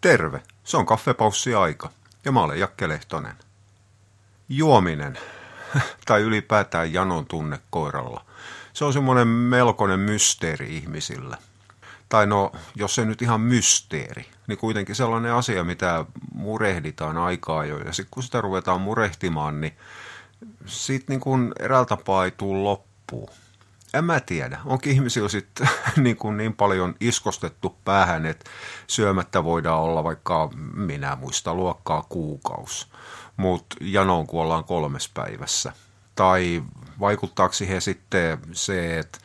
[0.00, 0.86] Terve, se on
[1.54, 1.90] aika
[2.24, 3.36] ja mä olen Jakke Lehtonen.
[4.48, 5.18] Juominen,
[6.06, 8.24] tai ylipäätään janon tunne koiralla,
[8.72, 11.38] se on semmoinen melkoinen mysteeri ihmisillä.
[12.08, 16.04] Tai no, jos se nyt ihan mysteeri, niin kuitenkin sellainen asia, mitä
[16.34, 17.78] murehditaan aikaa jo.
[17.78, 19.76] Ja sitten kun sitä ruvetaan murehtimaan, niin
[20.66, 22.32] siitä niin kuin eräältä tapaa ei
[22.64, 23.30] loppuun.
[23.94, 24.58] En mä tiedä.
[24.64, 28.50] Onkin ihmisillä sitten niin, niin paljon iskostettu päähän, että
[28.86, 32.88] syömättä voidaan olla vaikka minä muista luokkaa kuukaus.
[33.36, 35.72] Mutta janoon kuollaan kolmes päivässä.
[36.14, 36.62] Tai
[37.00, 39.18] vaikuttaako siihen sitten se, että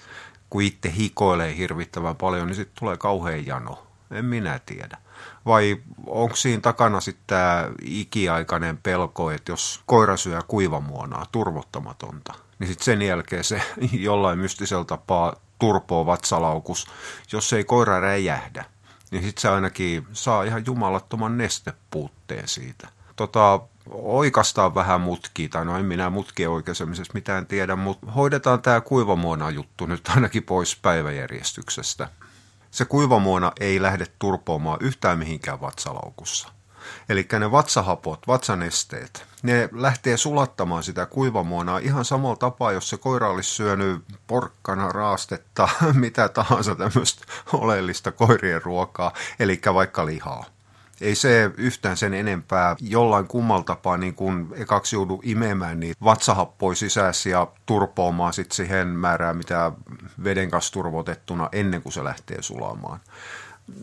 [0.49, 3.87] kun itse hikoilee hirvittävän paljon, niin sitten tulee kauhean jano.
[4.11, 4.97] En minä tiedä.
[5.45, 5.77] Vai
[6.07, 12.85] onko siinä takana sitten tämä ikiaikainen pelko, että jos koira syö kuivamuonaa, turvottamatonta, niin sitten
[12.85, 13.61] sen jälkeen se
[13.93, 16.87] jollain mystisellä tapaa turpoo vatsalaukus.
[17.31, 18.65] Jos ei koira räjähdä,
[19.11, 22.87] niin sitten se ainakin saa ihan jumalattoman nestepuutteen siitä.
[23.15, 28.81] Tota, oikastaan vähän mutkia, tai no en minä mutkien oikeasemisesta mitään tiedä, mutta hoidetaan tämä
[28.81, 32.09] kuivamuona juttu nyt ainakin pois päiväjärjestyksestä.
[32.75, 36.49] Se kuivamuona ei lähde turpoamaan yhtään mihinkään vatsalaukussa.
[37.09, 43.29] Eli ne vatsahapot, vatsanesteet, ne lähtee sulattamaan sitä kuivamuonaa ihan samalla tapaa, jos se koira
[43.29, 50.45] olisi syönyt porkkana, raastetta, mitä tahansa tämmöistä oleellista koirien ruokaa, eli vaikka lihaa
[51.01, 57.29] ei se yhtään sen enempää jollain kummaltapaa niin kuin ekaksi joudu imemään niitä vatsahappoja sisässä
[57.29, 59.71] ja turpoamaan sitten siihen määrään, mitä
[60.23, 62.99] veden kanssa turvotettuna ennen kuin se lähtee sulamaan.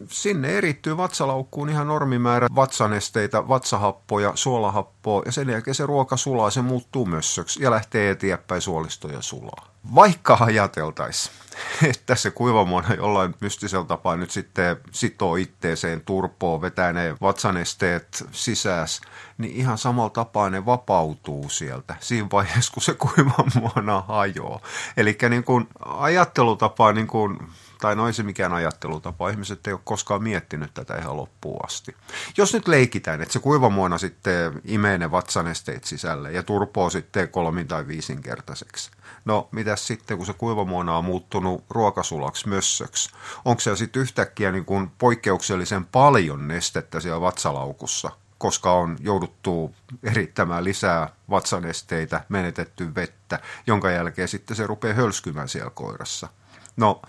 [0.09, 6.63] Sinne erittyy vatsalaukkuun ihan normimäärä vatsanesteitä, vatsahappoja, suolahappoa ja sen jälkeen se ruoka sulaa, se
[6.63, 9.73] muuttuu mössöksi ja lähtee eteenpäin suolistoja sulaa.
[9.95, 11.35] Vaikka ajateltaisiin,
[11.91, 19.01] että se kuivamuona jollain mystisellä tapaa nyt sitten sitoo itteeseen turpoon, vetää ne vatsanesteet sisääs,
[19.39, 24.61] niin ihan samalla tapaa ne vapautuu sieltä siinä vaiheessa, kun se kuivamuona hajoaa.
[24.97, 27.39] Eli niin kuin ajattelutapa niin kuin
[27.83, 29.31] tai noin se mikään ajattelutapa.
[29.31, 31.97] Ihmiset ei ole koskaan miettinyt tätä ihan loppuun asti.
[32.37, 37.69] Jos nyt leikitään, että se kuivamuona sitten imee ne vatsanesteet sisälle ja turpoo sitten kolmin
[37.69, 38.91] tai viisinkertaiseksi.
[39.25, 43.11] No, mitä sitten, kun se kuivamuona on muuttunut ruokasulaksi, mössöksi?
[43.45, 48.11] Onko se sitten yhtäkkiä niin kuin poikkeuksellisen paljon nestettä siellä vatsalaukussa?
[48.39, 55.71] koska on jouduttu erittämään lisää vatsanesteitä, menetetty vettä, jonka jälkeen sitten se rupeaa hölskymään siellä
[55.71, 56.29] koirassa.
[56.77, 57.03] No,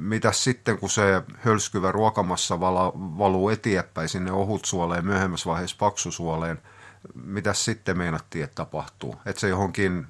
[0.00, 6.62] mitä sitten, kun se hölskyvä ruokamassa vala, valuu eteenpäin sinne ohutsuoleen, myöhemmässä vaiheessa paksusuoleen,
[7.14, 9.16] mitä sitten meinattiin, että tapahtuu?
[9.26, 10.06] Että se johonkin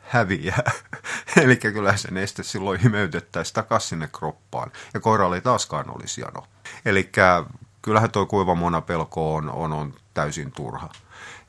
[0.00, 0.70] häviää.
[1.42, 4.72] Eli kyllä se neste silloin imeytettäisiin takaisin sinne kroppaan.
[4.94, 6.46] Ja koiralle ei taaskaan olisi jano.
[6.84, 7.10] Eli
[7.82, 10.88] kyllähän tuo kuivamonapelko on, on, on täysin turha.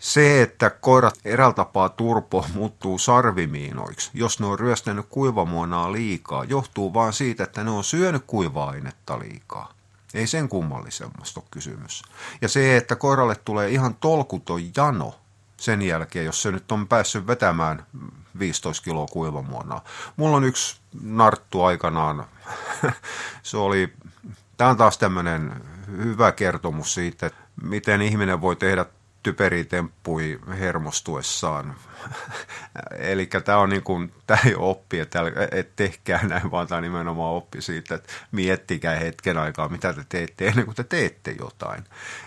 [0.02, 6.94] Se, että koirat eräältä tapaa turpo muuttuu sarvimiinoiksi, jos ne on ryöstänyt kuivamuonaa liikaa, johtuu
[6.94, 9.74] vain siitä, että ne on syönyt kuiva-ainetta liikaa.
[10.14, 12.04] Ei sen kummallisemmasta ole kysymys.
[12.42, 15.16] Ja se, että koiralle tulee ihan tolkuton jano
[15.58, 17.86] sen jälkeen, jos se nyt on päässyt vetämään
[18.40, 19.84] 15 kiloa kuivamuonaa.
[20.16, 22.26] Mulla on yksi narttu aikanaan,
[23.44, 23.94] se oli,
[24.58, 28.86] tämä on taas tämmöinen hyvä kertomus siitä, että miten ihminen voi tehdä
[29.24, 31.76] typeriä temppui hermostuessaan.
[33.12, 35.20] Eli tämä on niin kuin, tämä ei oppi, että
[35.52, 40.48] et tehkää näin, vaan tämä nimenomaan oppi siitä, että miettikää hetken aikaa, mitä te teette
[40.48, 41.84] ennen kuin te teette jotain.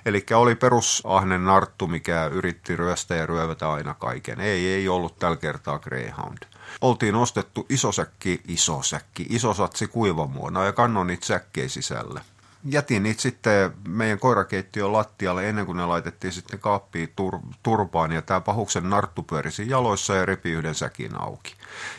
[0.06, 4.40] Eli oli perusahnen narttu, mikä yritti ryöstä ja ryövätä aina kaiken.
[4.40, 6.38] Ei, ei ollut tällä kertaa Greyhound.
[6.80, 12.20] Oltiin ostettu isosäkki, isosäkki, isosatsi kuivamuona ja kannon niitä säkkejä sisälle
[12.64, 18.22] jätin niitä sitten meidän koirakeittiön lattialle ennen kuin ne laitettiin sitten kaappiin tur- turpaan ja
[18.22, 21.54] tämä pahuksen narttu pyörisi jaloissa ja repi yhden säkin auki.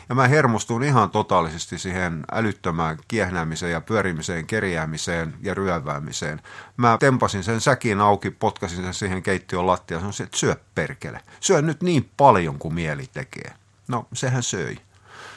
[0.08, 6.42] Ja mä hermostuin ihan totaalisesti siihen älyttömään kiehnäämiseen ja pyörimiseen, kerjäämiseen ja ryöväämiseen.
[6.76, 11.20] Mä tempasin sen säkin auki, potkasin sen siihen keittiön lattiaan ja sanoin, että syö perkele.
[11.40, 13.52] Syö nyt niin paljon kuin mieli tekee.
[13.88, 14.76] No, sehän söi.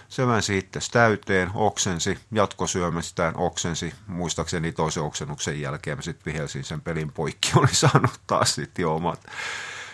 [0.09, 3.94] Se väänsi itse täyteen, oksensi, jatkosyömistään oksensi.
[4.07, 7.51] Muistaakseni toisen oksennuksen jälkeen mä sitten vihelsin sen pelin poikki.
[7.59, 9.19] Oli saanut taas sitten jo omat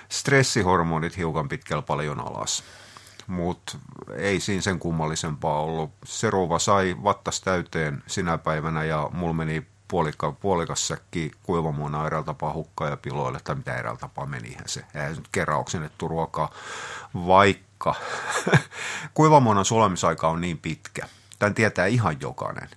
[0.09, 2.63] stressihormonit hiukan pitkällä paljon alas.
[3.27, 3.77] Mutta
[4.17, 5.91] ei siinä sen kummallisempaa ollut.
[6.05, 12.53] Seruva sai vattas täyteen sinä päivänä ja mulla meni puolikka, puolikas säkki kuivamuona eräältä tapaa
[12.53, 14.85] hukkaa ja piloille, tai mitä eräältä tapaa menihän se.
[14.93, 16.51] Eihän nyt kerran oksennettu ruokaa,
[17.13, 17.65] vaikka
[19.13, 21.07] kuivamuonan sulamisaika on niin pitkä.
[21.39, 22.69] Tämän tietää ihan jokainen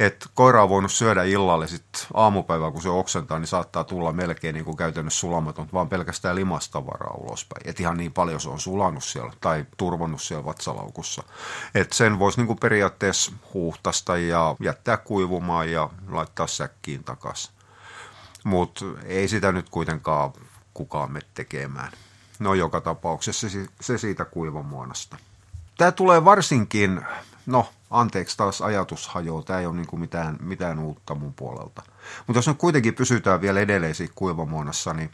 [0.00, 4.54] että koira on voinut syödä illalle sitten aamupäivää, kun se oksentaa, niin saattaa tulla melkein
[4.54, 7.68] niin kuin käytännössä sulamaton, vaan pelkästään limastavaraa ulospäin.
[7.68, 11.22] Että ihan niin paljon se on sulanut siellä tai turvonnut siellä vatsalaukussa.
[11.74, 17.52] Että sen voisi niin kuin periaatteessa huuhtasta ja jättää kuivumaan ja laittaa säkkiin takaisin.
[18.44, 20.32] Mutta ei sitä nyt kuitenkaan
[20.74, 21.92] kukaan me tekemään.
[22.38, 23.48] No joka tapauksessa
[23.80, 25.16] se, siitä kuivamuonasta.
[25.78, 27.00] Tämä tulee varsinkin,
[27.46, 31.82] no anteeksi taas ajatus hajoaa, tämä ei ole niin mitään, mitään uutta mun puolelta.
[32.26, 35.10] Mutta jos nyt kuitenkin pysytään vielä edelleen siinä kuivamuonassa, niin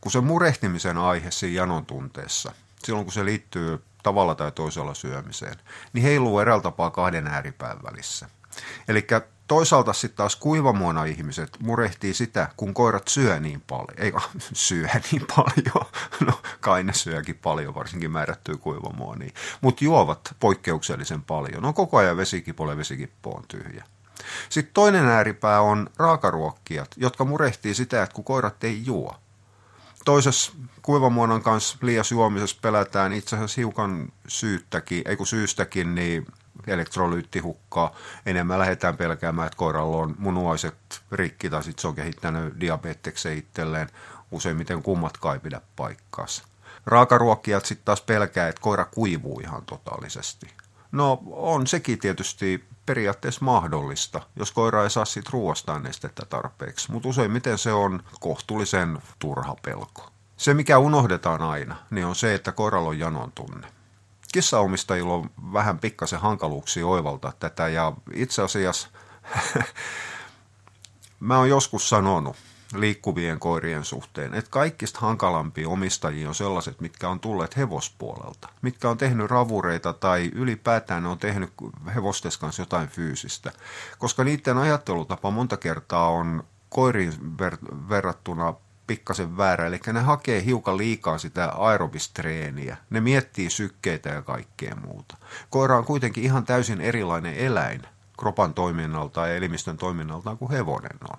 [0.00, 2.52] kun se murehtimisen aihe siinä janon tunteessa,
[2.84, 5.56] silloin kun se liittyy tavalla tai toisella syömiseen,
[5.92, 8.28] niin heiluu eräällä tapaa kahden ääripään välissä.
[8.88, 9.06] Eli
[9.48, 13.98] toisaalta sitten taas kuivamuona ihmiset murehtii sitä, kun koirat syö niin paljon.
[13.98, 14.12] Ei
[14.52, 15.86] syö niin paljon.
[16.26, 19.34] No kai ne syökin paljon, varsinkin määrättyy kuivamuoniin.
[19.60, 21.62] Mutta juovat poikkeuksellisen paljon.
[21.62, 23.84] No koko ajan vesikipole, vesikippo on tyhjä.
[24.48, 29.16] Sitten toinen ääripää on raakaruokkijat, jotka murehtii sitä, että kun koirat ei juo.
[30.04, 30.52] Toisessa
[30.82, 36.26] kuivamuonan kanssa liias juomisessa pelätään itse asiassa hiukan syyttäkin, ei kun syystäkin, niin
[36.66, 37.94] elektrolyyttihukkaa.
[38.26, 43.88] Enemmän lähdetään pelkäämään, että koiralla on munuaiset rikki tai sitten se on kehittänyt diabeteksen itselleen.
[44.30, 46.44] Useimmiten kummatkaan ei pidä paikkaansa.
[46.86, 50.46] Raakaruokkijat sitten taas pelkää, että koira kuivuu ihan totaalisesti.
[50.92, 57.08] No on sekin tietysti periaatteessa mahdollista, jos koira ei saa siitä ruoastaan nestettä tarpeeksi, mutta
[57.08, 60.10] useimmiten se on kohtuullisen turha pelko.
[60.36, 63.73] Se, mikä unohdetaan aina, niin on se, että koiralla on janon tunne
[64.34, 68.88] kissaomistajilla on vähän pikkasen hankaluuksia oivaltaa tätä ja itse asiassa
[71.20, 72.36] mä oon joskus sanonut
[72.74, 78.98] liikkuvien koirien suhteen, että kaikista hankalampia omistajia on sellaiset, mitkä on tulleet hevospuolelta, mitkä on
[78.98, 81.52] tehnyt ravureita tai ylipäätään ne on tehnyt
[81.94, 83.52] hevostes kanssa jotain fyysistä,
[83.98, 88.54] koska niiden ajattelutapa monta kertaa on koiriin ver- verrattuna
[88.86, 92.76] pikkasen väärä, eli ne hakee hiukan liikaa sitä aerobistreeniä.
[92.90, 95.16] Ne miettii sykkeitä ja kaikkea muuta.
[95.50, 97.82] Koira on kuitenkin ihan täysin erilainen eläin
[98.18, 101.18] kropan toiminnalta ja elimistön toiminnaltaan kuin hevonen on.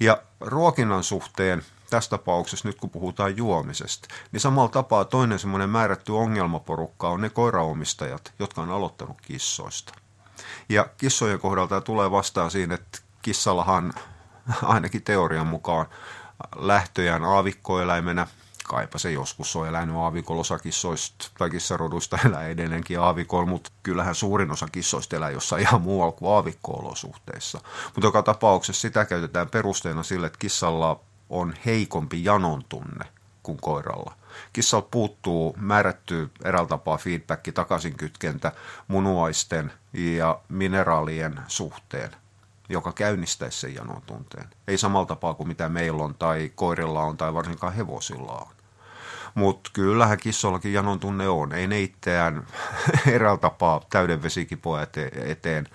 [0.00, 6.12] Ja ruokinnan suhteen, tässä tapauksessa nyt kun puhutaan juomisesta, niin samalla tapaa toinen semmoinen määrätty
[6.12, 9.94] ongelmaporukka on ne koiraomistajat, jotka on aloittanut kissoista.
[10.68, 13.92] Ja kissojen kohdalta tulee vastaan siinä, että kissallahan
[14.62, 15.86] ainakin teorian mukaan
[16.56, 18.26] lähtöjään aavikkoeläimenä.
[18.68, 24.14] Kaipa se joskus on elänyt aavikolla, osa kissoista tai kissaroduista elää edelleenkin aavikolla, mutta kyllähän
[24.14, 27.60] suurin osa kissoista elää jossain ihan muualla kuin aavikko-olosuhteissa.
[27.84, 31.00] Mutta joka tapauksessa sitä käytetään perusteena sille, että kissalla
[31.30, 33.04] on heikompi janon tunne
[33.42, 34.14] kuin koiralla.
[34.52, 38.52] Kissalla puuttuu määrätty eräällä tapaa feedback takaisin kytkentä
[38.88, 42.10] munuaisten ja mineraalien suhteen
[42.68, 44.48] joka käynnistäisi sen janon tunteen.
[44.68, 48.54] Ei samalla tapaa kuin mitä meillä on tai koirilla on tai varsinkaan hevosilla on.
[49.34, 51.52] Mutta kyllähän kissollakin janon tunne on.
[51.52, 52.46] Ei ne itseään
[53.06, 54.82] eräällä tapaa täyden vesikipoa
[55.26, 55.68] eteen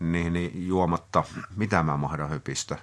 [0.00, 1.24] niin, niin juomatta,
[1.56, 2.78] mitä mä mahdan höpistä.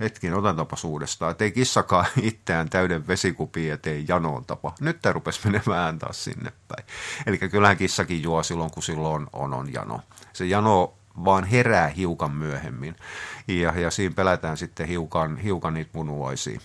[0.00, 1.34] Hetkin, otan tapas uudestaan.
[1.40, 4.74] Ei kissakaan itseään täyden vesikupi eteen janoon tapa.
[4.80, 6.86] Nyt tämä rupesi menemään taas sinne päin.
[7.26, 10.00] Eli kyllähän kissakin juo silloin, kun silloin on, on jano.
[10.32, 10.94] Se jano
[11.24, 12.96] vaan herää hiukan myöhemmin.
[13.48, 16.60] Ja, ja siinä pelätään sitten hiukan, hiukan niitä munuaisia.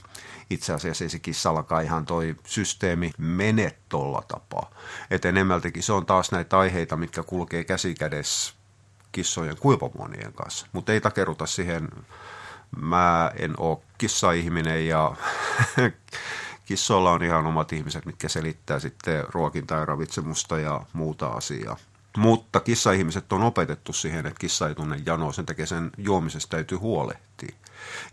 [0.49, 4.71] Itse asiassa ei se kissallakaan ihan toi systeemi mene tolla tapaa.
[5.11, 8.53] Et enemmältikin se on taas näitä aiheita, mitkä kulkee käsikädessä
[9.11, 10.67] kissojen kuivamuonien kanssa.
[10.71, 11.89] Mutta ei takeruta siihen,
[12.81, 15.15] mä en ole kissa-ihminen ja
[16.67, 21.77] kissoilla on ihan omat ihmiset, mitkä selittää sitten ruokintaa ja ravitsemusta ja muuta asiaa.
[22.17, 26.77] Mutta kissa-ihmiset on opetettu siihen, että kissa ei tunne janoa, sen takia sen juomisesta täytyy
[26.77, 27.55] huolehtia.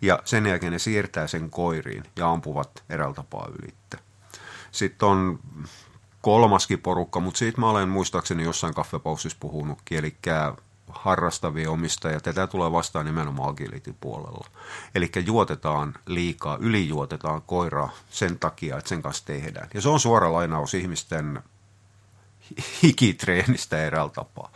[0.03, 3.99] Ja sen jälkeen ne siirtää sen koiriin ja ampuvat eräällä tapaa ylittä.
[4.71, 5.41] Sitten on
[6.21, 10.17] kolmaskin porukka, mutta siitä mä olen muistaakseni jossain kaffepaussissa puhunutkin, eli
[10.89, 12.21] harrastavia omistajia.
[12.21, 14.49] Tätä tulee vastaan nimenomaan agility puolella.
[14.95, 19.69] Eli juotetaan liikaa, ylijuotetaan koiraa sen takia, että sen kanssa tehdään.
[19.75, 21.43] Ja se on suora lainaus ihmisten
[22.83, 24.53] hikitreenistä eräällä tapaa.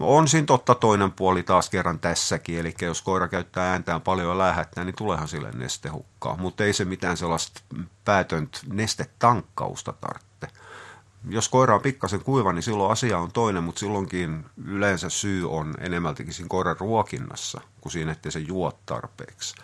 [0.00, 4.84] On siinä totta toinen puoli taas kerran tässäkin, eli jos koira käyttää ääntään paljon lähettää,
[4.84, 7.60] niin tuleehan sille nestehukkaa, mutta ei se mitään sellaista
[8.04, 10.60] päätöntä nestetankkausta tarvitse.
[11.28, 15.74] Jos koira on pikkasen kuiva, niin silloin asia on toinen, mutta silloinkin yleensä syy on
[15.80, 19.54] enemmältikin siinä koiran ruokinnassa, kuin siinä, että se juo tarpeeksi.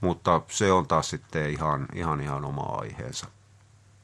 [0.00, 3.26] Mutta se on taas sitten ihan, ihan, ihan oma aiheensa.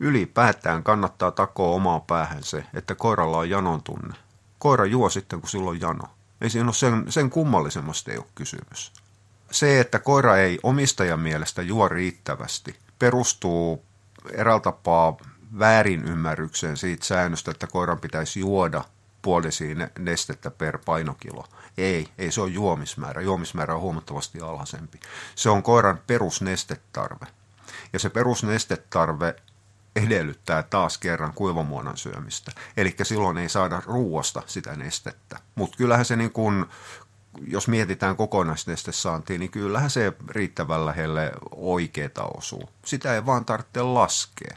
[0.03, 4.15] Ylipäätään kannattaa takoa omaa päähän se, että koiralla on janon tunne.
[4.59, 6.05] Koira juo sitten, kun silloin jano.
[6.41, 8.93] Ei siinä ole sen, sen kummallisemmasta ei ole kysymys.
[9.51, 13.85] Se, että koira ei omistajan mielestä juo riittävästi, perustuu
[14.33, 15.17] eräällä tapaa
[15.59, 18.85] väärinymmärrykseen siitä säännöstä, että koiran pitäisi juoda
[19.23, 21.45] puolisiin nestettä per painokilo.
[21.79, 23.21] Ei, ei se ole juomismäärä.
[23.21, 25.01] Juomismäärä on huomattavasti alhaisempi.
[25.35, 27.27] Se on koiran perusnestetarve.
[27.93, 29.35] Ja se perusnestetarve
[29.97, 32.53] edellyttää taas kerran kuivamuonan syömistä.
[32.77, 35.39] Eli silloin ei saada ruoasta sitä nestettä.
[35.55, 36.69] Mutta kyllähän se niin kun,
[37.47, 42.71] jos mietitään kokonaisnestesaantia, niin kyllähän se riittävän lähelle oikeeta osuu.
[42.85, 44.57] Sitä ei vaan tarvitse laskea.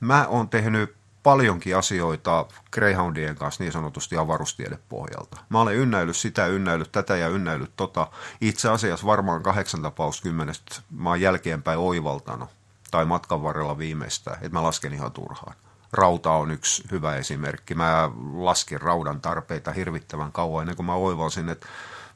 [0.00, 0.96] Mä oon tehnyt
[1.26, 5.36] paljonkin asioita Greyhoundien kanssa niin sanotusti avaruustiedepohjalta.
[5.48, 8.08] Mä olen ynnäillyt sitä, ynnäillyt tätä ja ynnäillyt tota.
[8.40, 12.50] Itse asiassa varmaan kahdeksan tapaus kymmenestä mä oon jälkeenpäin oivaltanut,
[12.90, 15.54] tai matkan varrella viimeistään, että mä lasken ihan turhaan.
[15.92, 17.74] Rauta on yksi hyvä esimerkki.
[17.74, 21.66] Mä laskin raudan tarpeita hirvittävän kauan ennen kuin mä oivalsin, että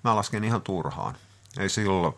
[0.04, 1.14] mä lasken ihan turhaan.
[1.58, 2.14] Ei silloin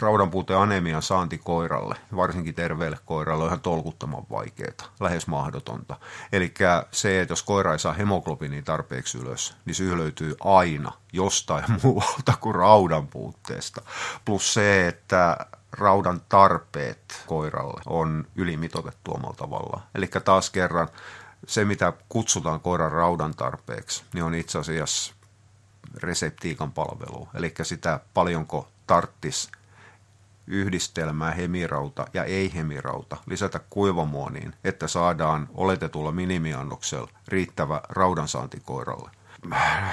[0.00, 5.96] raudanpuute anemian saanti koiralle, varsinkin terveelle koiralle, on ihan tolkuttoman vaikeaa, lähes mahdotonta.
[6.32, 6.54] Eli
[6.92, 12.34] se, että jos koira ei saa hemoglobinia tarpeeksi ylös, niin syy löytyy aina jostain muualta
[12.40, 13.82] kuin raudan puutteesta.
[14.24, 15.36] Plus se, että
[15.78, 19.82] raudan tarpeet koiralle on ylimitotettu omalla tavalla.
[19.94, 20.88] Eli taas kerran
[21.46, 25.14] se, mitä kutsutaan koiran raudan tarpeeksi, niin on itse asiassa
[25.96, 27.28] reseptiikan palvelu.
[27.34, 29.50] Eli sitä paljonko tarttis
[30.46, 39.10] yhdistelmää hemirauta ja ei-hemirauta lisätä kuivamuoniin, että saadaan oletetulla minimiannoksella riittävä raudansaanti koiralle.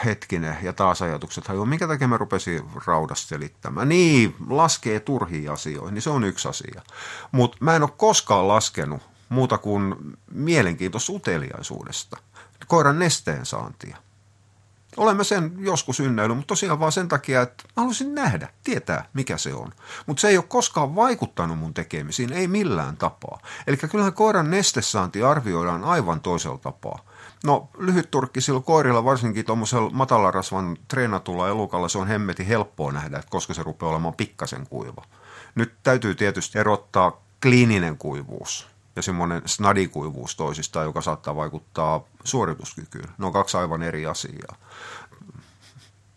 [0.06, 1.66] Hetkinen, ja taas ajatukset hajoaa.
[1.66, 3.90] Minkä takia mä rupesin raudasta selittämään?
[3.90, 6.82] Niin, laskee turhiin asioihin, niin se on yksi asia.
[7.32, 9.96] Mutta mä en ole koskaan laskenut muuta kuin
[10.32, 12.18] mielenkiintoista uteliaisuudesta.
[12.68, 13.98] Koiran nesteen saantia.
[14.98, 19.38] Olemme sen joskus ynnäily, mutta tosiaan vaan sen takia, että mä haluaisin nähdä, tietää mikä
[19.38, 19.72] se on.
[20.06, 23.40] Mutta se ei ole koskaan vaikuttanut mun tekemisiin, ei millään tapaa.
[23.68, 27.00] Eli kyllähän koiran nestesaanti arvioidaan aivan toisella tapaa.
[27.44, 33.54] No lyhytturkkisilla koirilla, varsinkin tuommoisella matalarasvan treenatulla elukalla, se on hemmeti helppoa nähdä, että koska
[33.54, 35.04] se rupeaa olemaan pikkasen kuiva.
[35.56, 43.10] Nyt täytyy tietysti erottaa kliininen kuivuus ja semmoinen snadikuivuus toisistaan, joka saattaa vaikuttaa suorituskykyyn.
[43.18, 44.56] Ne on kaksi aivan eri asiaa.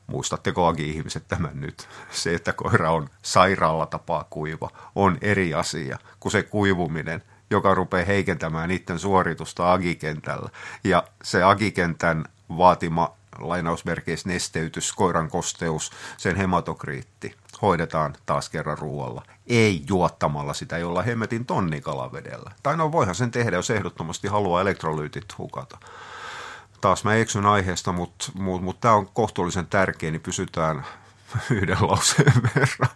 [0.06, 1.88] Muistatteko agi-ihmiset tämän nyt?
[2.11, 8.04] Se, että koira on sairaalla tapaa kuiva, on eri asia kuin se kuivuminen, joka rupeaa
[8.04, 10.50] heikentämään niiden suoritusta agikentällä.
[10.84, 19.22] Ja se agikentän vaatima lainausmerkeissä nesteytys, koiran kosteus, sen hematokriitti hoidetaan taas kerran ruoalla.
[19.46, 22.50] Ei juottamalla sitä jolla hemmetin tonnikalavedellä.
[22.62, 25.78] Tai no voihan sen tehdä, jos ehdottomasti haluaa elektrolyytit hukata.
[26.80, 30.86] Taas mä eksyn aiheesta, mutta mut, mut tämä on kohtuullisen tärkeä, niin pysytään
[31.50, 32.90] yhden lauseen verran.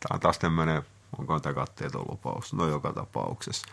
[0.00, 0.82] Tämä on taas tämmöinen,
[1.20, 2.52] onko tämä katteeton lupaus?
[2.52, 3.66] No joka tapauksessa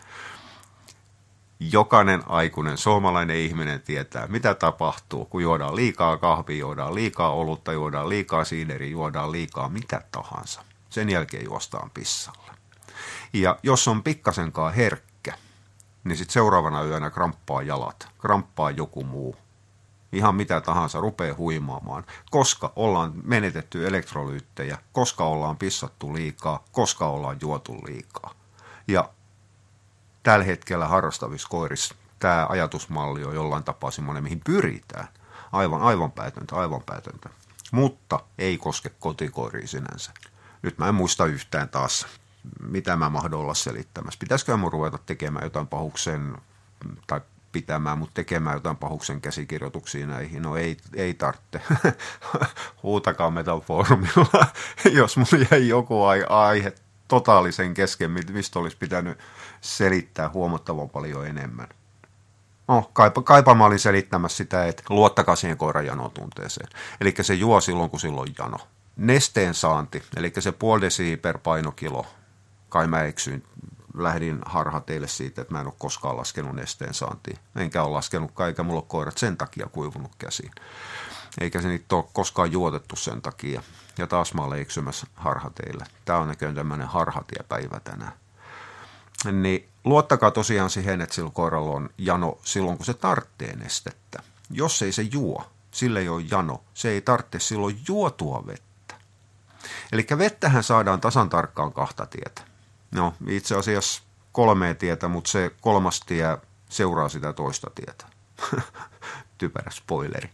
[1.60, 8.08] jokainen aikuinen suomalainen ihminen tietää, mitä tapahtuu, kun juodaan liikaa kahvia, juodaan liikaa olutta, juodaan
[8.08, 10.64] liikaa siideriä, juodaan liikaa mitä tahansa.
[10.90, 12.52] Sen jälkeen juostaan pissalle.
[13.32, 15.34] Ja jos on pikkasenkaan herkkä,
[16.04, 19.36] niin sitten seuraavana yönä kramppaa jalat, kramppaa joku muu.
[20.12, 27.36] Ihan mitä tahansa rupeaa huimaamaan, koska ollaan menetetty elektrolyyttejä, koska ollaan pissattu liikaa, koska ollaan
[27.40, 28.34] juotu liikaa.
[28.88, 29.10] Ja
[30.22, 35.08] tällä hetkellä harrastavissa koirissa tämä ajatusmalli on jollain tapaa semmoinen, mihin pyritään.
[35.52, 37.28] Aivan, aivan päätöntä, aivan päätöntä.
[37.72, 40.12] Mutta ei koske kotikoiria sinänsä.
[40.62, 42.06] Nyt mä en muista yhtään taas,
[42.60, 44.18] mitä mä olla selittämässä.
[44.20, 46.36] Pitäisikö mun ruveta tekemään jotain pahuksen,
[47.06, 47.20] tai
[47.52, 50.42] pitämään, mutta tekemään jotain pahuksen käsikirjoituksia näihin.
[50.42, 51.60] No ei, ei tarvitse.
[52.82, 54.46] Huutakaa Metal Forumilla,
[54.98, 56.72] jos mulla jäi joku aihe
[57.08, 59.18] totaalisen kesken, mistä olisi pitänyt
[59.60, 61.68] selittää huomattavan paljon enemmän.
[62.68, 66.68] No, kaipa, kaipa mä olin selittämässä sitä, että luottakaa siihen koiran janotunteeseen.
[67.00, 68.58] Eli se juo silloin, kun silloin jano.
[68.96, 72.06] Nesteen saanti, eli se puoli desi per painokilo.
[72.68, 73.44] Kai mä eksyin,
[74.02, 77.38] lähdin harha teille siitä, että mä en ole koskaan laskenut nesteen saantia.
[77.56, 80.50] Enkä ole laskenut, eikä mulla ole koirat sen takia kuivunut käsiin.
[81.40, 83.62] Eikä se niitä ole koskaan juotettu sen takia.
[83.98, 85.84] Ja taas mä olen eksymässä harhateille.
[86.04, 88.12] Tämä on näköjään tämmöinen harhatiepäivä tänään.
[89.32, 94.22] Niin luottakaa tosiaan siihen, että sillä koiralla on jano silloin, kun se tarvitsee nestettä.
[94.50, 96.62] Jos ei se juo, sille ei ole jano.
[96.74, 98.94] Se ei tarvitse silloin juotua vettä.
[99.92, 102.47] Eli vettähän saadaan tasan tarkkaan kahta tietä.
[102.90, 104.02] No, itse asiassa
[104.32, 108.06] kolmea tietä, mutta se kolmas tie seuraa sitä toista tietä.
[109.38, 110.30] Typerä spoileri.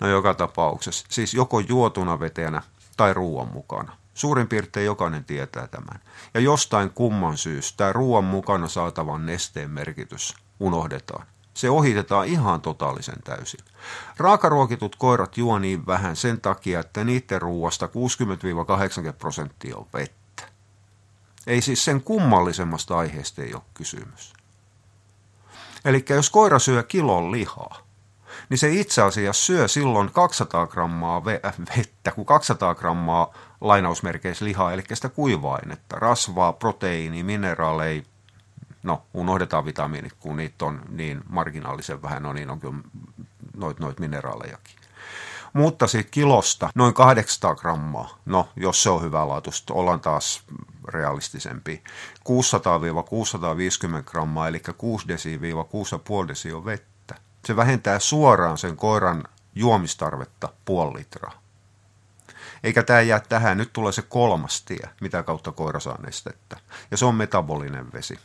[0.00, 2.62] No joka tapauksessa, siis joko juotuna vetenä
[2.96, 3.96] tai ruoan mukana.
[4.14, 6.00] Suurin piirtein jokainen tietää tämän.
[6.34, 11.26] Ja jostain kumman syystä tämä ruoan mukana saatavan nesteen merkitys unohdetaan.
[11.54, 13.60] Se ohitetaan ihan totaalisen täysin.
[14.16, 17.90] Raakaruokitut koirat juo niin vähän sen takia, että niiden ruoasta 60-80
[19.18, 20.27] prosenttia on vettä.
[21.48, 24.32] Ei siis sen kummallisemmasta aiheesta ei ole kysymys.
[25.84, 27.78] Eli jos koira syö kilon lihaa,
[28.48, 34.82] niin se itse asiassa syö silloin 200 grammaa vettä, kun 200 grammaa lainausmerkeissä lihaa, eli
[34.92, 38.02] sitä kuiva-ainetta, rasvaa, proteiini, mineraaleja,
[38.82, 42.78] no unohdetaan vitamiinit, kun niitä on niin marginaalisen vähän, no niin on kyllä
[43.56, 44.76] noit, noit mineraalejakin.
[45.52, 50.42] Mutta sitten kilosta noin 800 grammaa, no jos se on hyvä laatusta, ollaan taas
[50.88, 51.82] realistisempi.
[52.28, 57.14] 600-650 grammaa, eli 6 desi-6,5 desi on vettä.
[57.44, 61.42] Se vähentää suoraan sen koiran juomistarvetta puoli litraa.
[62.64, 66.56] Eikä tämä jää tähän, nyt tulee se kolmas tie, mitä kautta koira saa nestettä.
[66.90, 68.18] Ja se on metabolinen vesi.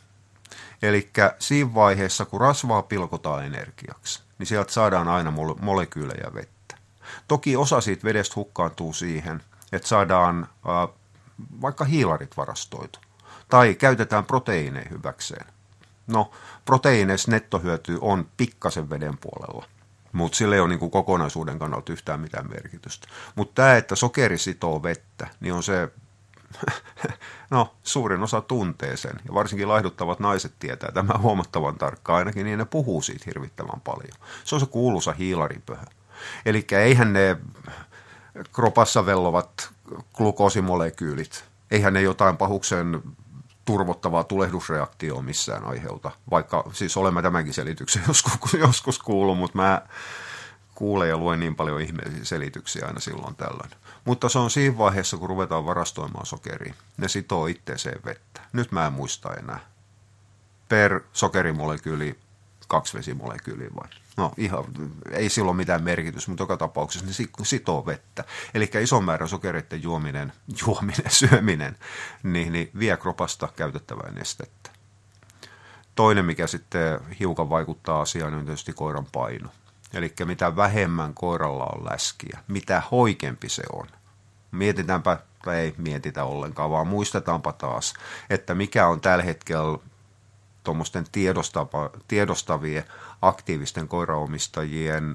[0.82, 6.76] Eli siinä vaiheessa, kun rasvaa pilkotaan energiaksi, niin sieltä saadaan aina molekyylejä vettä.
[7.28, 9.42] Toki osa siitä vedestä hukkaantuu siihen,
[9.72, 10.94] että saadaan äh,
[11.60, 12.98] vaikka hiilarit varastoitu.
[13.48, 15.46] Tai käytetään proteiineja hyväkseen.
[16.06, 16.30] No,
[16.64, 19.66] proteiineissa nettohyöty on pikkasen veden puolella.
[20.12, 23.08] Mutta sillä ei ole niin kokonaisuuden kannalta yhtään mitään merkitystä.
[23.34, 25.88] Mutta tämä, että sokeri sitoo vettä, niin on se
[27.50, 32.58] No, suurin osa tuntee sen, ja varsinkin laihduttavat naiset tietää tämän huomattavan tarkkaan, ainakin niin
[32.58, 34.18] ne puhuu siitä hirvittävän paljon.
[34.44, 35.84] Se on se kuuluisa hiilaripöhö.
[36.46, 37.36] Eli eihän ne
[38.52, 39.73] kropassa vellovat
[40.14, 43.02] glukoosimolekyylit, eihän ne jotain pahuksen
[43.64, 49.82] turvottavaa tulehdusreaktioa missään aiheuta, vaikka siis olemme tämänkin selityksen joskus, joskus kuullut, mutta mä
[50.74, 53.70] kuulen ja luen niin paljon ihmeellisiä selityksiä aina silloin tällöin.
[54.04, 56.74] Mutta se on siinä vaiheessa, kun ruvetaan varastoimaan sokeria.
[56.96, 58.40] Ne sitoo itteeseen vettä.
[58.52, 59.60] Nyt mä en muista enää.
[60.68, 62.18] Per sokerimolekyyli
[62.68, 63.88] kaksi vesimolekyyliä vai?
[64.16, 64.64] No ihan,
[65.10, 68.24] ei silloin mitään merkitys, mutta joka tapauksessa ne sitoo vettä.
[68.54, 70.32] Eli ison määrän sokereiden juominen,
[70.66, 71.76] juominen, syöminen,
[72.22, 74.70] niin, niin vie kropasta käytettävää nestettä.
[75.94, 79.48] Toinen, mikä sitten hiukan vaikuttaa asiaan, on tietysti koiran paino.
[79.92, 83.86] Eli mitä vähemmän koiralla on läskiä, mitä hoikempi se on.
[84.52, 87.94] Mietitäänpä, tai ei mietitä ollenkaan, vaan muistetaanpa taas,
[88.30, 89.78] että mikä on tällä hetkellä
[90.64, 91.04] tuommoisten
[92.08, 92.84] tiedostavien
[93.22, 95.14] aktiivisten koiraomistajien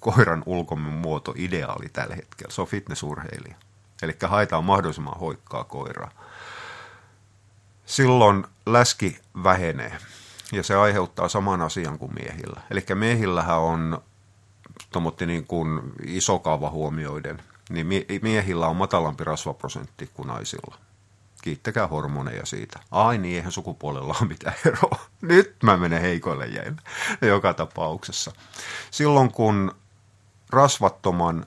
[0.00, 2.52] koiran ulkomuoto ideaali tällä hetkellä.
[2.52, 3.54] Se on fitnessurheilija.
[4.02, 6.10] Eli haetaan mahdollisimman hoikkaa koiraa.
[7.86, 9.98] Silloin läski vähenee
[10.52, 12.60] ja se aiheuttaa saman asian kuin miehillä.
[12.70, 14.02] Eli miehillähän on
[15.26, 17.86] niin kuin iso kaava huomioiden, niin
[18.22, 20.78] miehillä on matalampi rasvaprosentti kuin naisilla.
[21.42, 22.80] Kiittäkää hormoneja siitä.
[22.90, 24.98] Ai niin, eihän sukupuolella ole mitään eroa.
[25.22, 26.80] Nyt mä menen heikoille jäille
[27.22, 28.32] joka tapauksessa.
[28.90, 29.74] Silloin kun
[30.50, 31.46] rasvattoman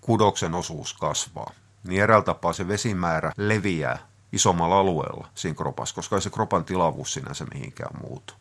[0.00, 1.52] kudoksen osuus kasvaa,
[1.84, 3.98] niin eräällä tapaa se vesimäärä leviää
[4.32, 8.34] isommalla alueella siinä kropassa, koska ei se kropan tilavuus sinänsä mihinkään muutu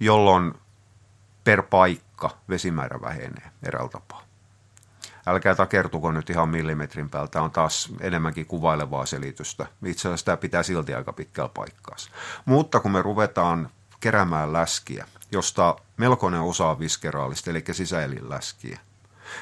[0.00, 0.54] jolloin
[1.44, 4.29] per paikka vesimäärä vähenee eräällä tapaa.
[5.30, 9.66] Älkää takertuko nyt ihan millimetrin päältä, on taas enemmänkin kuvailevaa selitystä.
[9.84, 12.10] Itse asiassa tämä pitää silti aika pitkällä paikkaansa.
[12.44, 18.80] Mutta kun me ruvetaan keräämään läskiä, josta melkoinen osa on viskeraalista, eli sisäelinläskiä,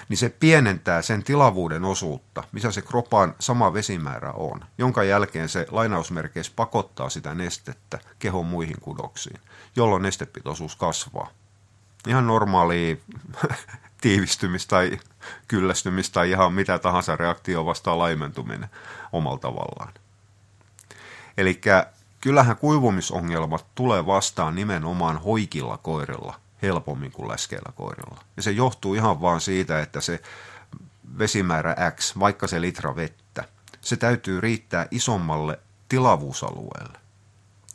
[0.09, 5.66] niin se pienentää sen tilavuuden osuutta, missä se kropan sama vesimäärä on, jonka jälkeen se
[5.70, 9.40] lainausmerkeissä pakottaa sitä nestettä kehon muihin kudoksiin,
[9.77, 11.31] jolloin nestepitoisuus kasvaa.
[12.07, 13.03] Ihan normaali
[14.01, 14.99] tiivistymistä tai
[15.49, 18.69] kyllästymistä tai ihan mitä tahansa reaktio vastaan laimentuminen
[19.13, 19.95] omalla tavallaan.
[21.39, 21.61] Eli
[22.21, 28.25] kyllähän kuivumisongelmat tulee vastaan nimenomaan hoikilla koirilla– helpommin kuin läskeillä koirilla.
[28.37, 30.21] Ja se johtuu ihan vaan siitä, että se
[31.19, 33.45] vesimäärä X, vaikka se litra vettä,
[33.81, 35.59] se täytyy riittää isommalle
[35.89, 36.99] tilavuusalueelle,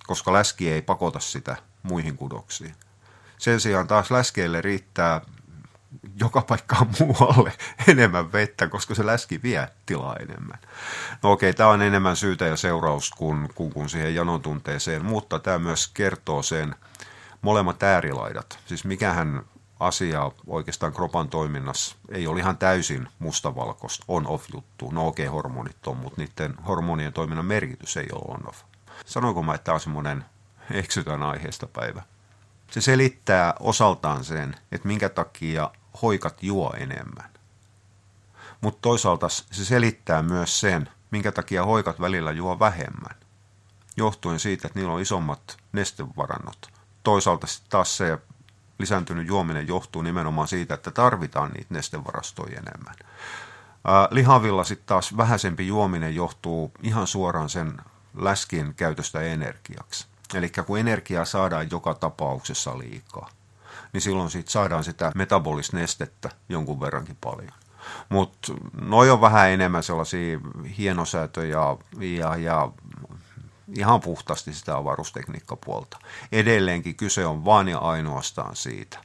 [0.07, 2.75] koska läski ei pakota sitä muihin kudoksiin.
[3.37, 5.21] Sen sijaan taas läskeille riittää
[6.19, 7.53] joka paikkaan muualle
[7.91, 10.59] enemmän vettä, koska se läski vie tilaa enemmän.
[11.23, 15.39] No okei, tämä on enemmän syytä ja seuraus kuin, kuin, kuin siihen janon tunteeseen, mutta
[15.39, 16.75] tämä myös kertoo sen,
[17.41, 18.59] molemmat äärilaidat.
[18.65, 19.43] Siis mikähän
[19.79, 24.91] asia oikeastaan kropan toiminnassa ei ole ihan täysin mustavalkoista on-off juttu.
[24.91, 28.61] No okei, hormonit on, mutta niiden hormonien toiminnan merkitys ei ole on-off.
[29.05, 30.25] Sanoinko mä, että tämä on semmoinen
[30.71, 32.01] eksytän aiheesta päivä?
[32.71, 35.69] Se selittää osaltaan sen, että minkä takia
[36.01, 37.29] hoikat juo enemmän.
[38.61, 43.15] Mutta toisaalta se selittää myös sen, minkä takia hoikat välillä juo vähemmän.
[43.97, 46.67] Johtuen siitä, että niillä on isommat nestevarannot.
[47.03, 48.17] Toisaalta taas se
[48.79, 52.95] lisääntynyt juominen johtuu nimenomaan siitä, että tarvitaan niitä nestevarastoja enemmän.
[54.11, 57.77] Lihavilla sitten taas vähäisempi juominen johtuu ihan suoraan sen
[58.17, 60.07] läskien käytöstä energiaksi.
[60.33, 63.29] Eli kun energiaa saadaan joka tapauksessa liikaa,
[63.93, 67.51] niin silloin siitä saadaan sitä metabolista nestettä jonkun verrankin paljon.
[68.09, 70.39] Mutta noi on vähän enemmän sellaisia
[70.77, 71.57] hienosäätöjä
[71.99, 72.71] ja, ja
[73.77, 75.99] ihan puhtaasti sitä avaruustekniikkapuolta.
[76.31, 78.99] Edelleenkin kyse on vain ja ainoastaan siitä,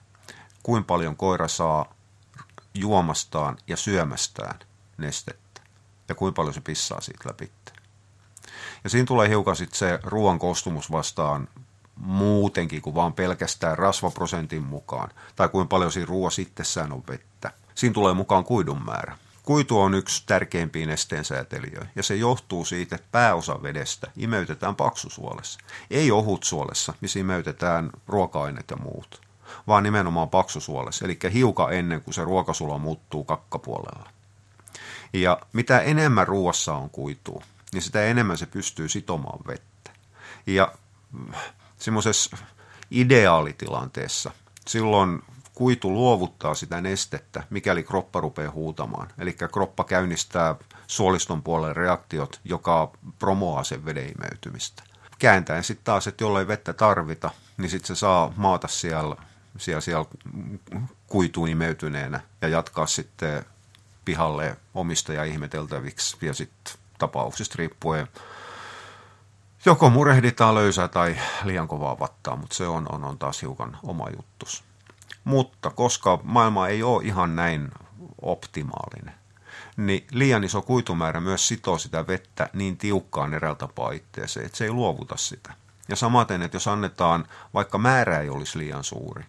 [0.62, 1.94] kuinka paljon koira saa
[2.74, 4.58] juomastaan ja syömästään
[4.96, 5.60] nestettä
[6.08, 7.52] ja kuinka paljon se pissaa siitä läpi.
[8.84, 11.48] Ja siinä tulee hiukan sitten se ruoan koostumus vastaan
[12.00, 17.52] muutenkin kuin vaan pelkästään rasvaprosentin mukaan, tai kuinka paljon siinä ruoassa itsessään on vettä.
[17.74, 19.18] Siinä tulee mukaan kuidun määrä.
[19.42, 25.60] Kuitu on yksi tärkeimpiä nesteensäätelijöitä, ja se johtuu siitä, että pääosa vedestä imeytetään paksusuolessa.
[25.90, 29.20] Ei ohutsuolessa, missä imeytetään ruoka-aineet ja muut,
[29.66, 34.10] vaan nimenomaan paksusuolessa, eli hiukan ennen kuin se ruokasula muuttuu kakkapuolella.
[35.12, 39.90] Ja mitä enemmän ruoassa on kuitua, niin sitä enemmän se pystyy sitomaan vettä.
[40.46, 40.72] Ja
[41.78, 42.36] semmoisessa
[42.90, 44.30] ideaalitilanteessa
[44.68, 45.22] silloin
[45.54, 49.08] kuitu luovuttaa sitä nestettä, mikäli kroppa rupeaa huutamaan.
[49.18, 54.82] Eli kroppa käynnistää suoliston puolen reaktiot, joka promoaa sen veden imeytymistä.
[55.18, 59.16] Kääntäen sitten taas, että jollei vettä tarvita, niin sitten se saa maata siellä,
[59.58, 60.06] siellä, siellä
[61.06, 63.44] kuituun imeytyneenä ja jatkaa sitten
[64.04, 68.08] pihalle omistaja ihmeteltäviksi ja sitten tapauksista riippuen
[69.64, 74.06] joko murehditaan löysää tai liian kovaa vattaa, mutta se on, on, on taas hiukan oma
[74.16, 74.64] juttus.
[75.24, 77.70] Mutta koska maailma ei ole ihan näin
[78.22, 79.14] optimaalinen,
[79.76, 84.64] niin liian iso kuitumäärä myös sitoo sitä vettä niin tiukkaan eräältä tapaa itteeseen, että se
[84.64, 85.54] ei luovuta sitä.
[85.88, 89.24] Ja samaten, että jos annetaan, vaikka määrä ei olisi liian suuri,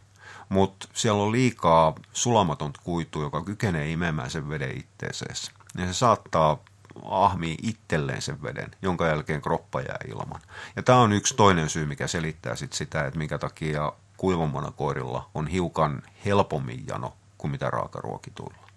[0.49, 5.35] mutta siellä on liikaa sulamaton kuitu, joka kykenee imemään sen veden itteeseen,
[5.77, 6.57] niin se saattaa
[7.05, 10.41] ahmii itselleen sen veden, jonka jälkeen kroppa jää ilman.
[10.75, 15.29] Ja tämä on yksi toinen syy, mikä selittää sit sitä, että minkä takia kuivammana koirilla
[15.33, 18.69] on hiukan helpommin jano kuin mitä raakaruokituilla.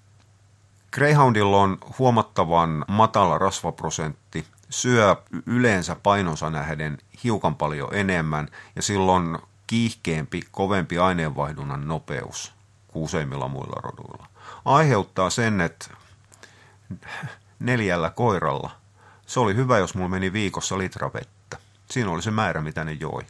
[0.93, 10.43] Greyhoundilla on huomattavan matala rasvaprosentti, syö yleensä painonsa nähden hiukan paljon enemmän ja silloin kiihkeämpi,
[10.51, 12.53] kovempi aineenvaihdunnan nopeus
[12.89, 14.27] kuin useimmilla muilla roduilla.
[14.65, 15.87] Aiheuttaa sen, että
[17.67, 18.71] neljällä koiralla.
[19.27, 21.59] Se oli hyvä, jos mulla meni viikossa litra vettä.
[21.91, 23.23] Siinä oli se määrä, mitä ne joi.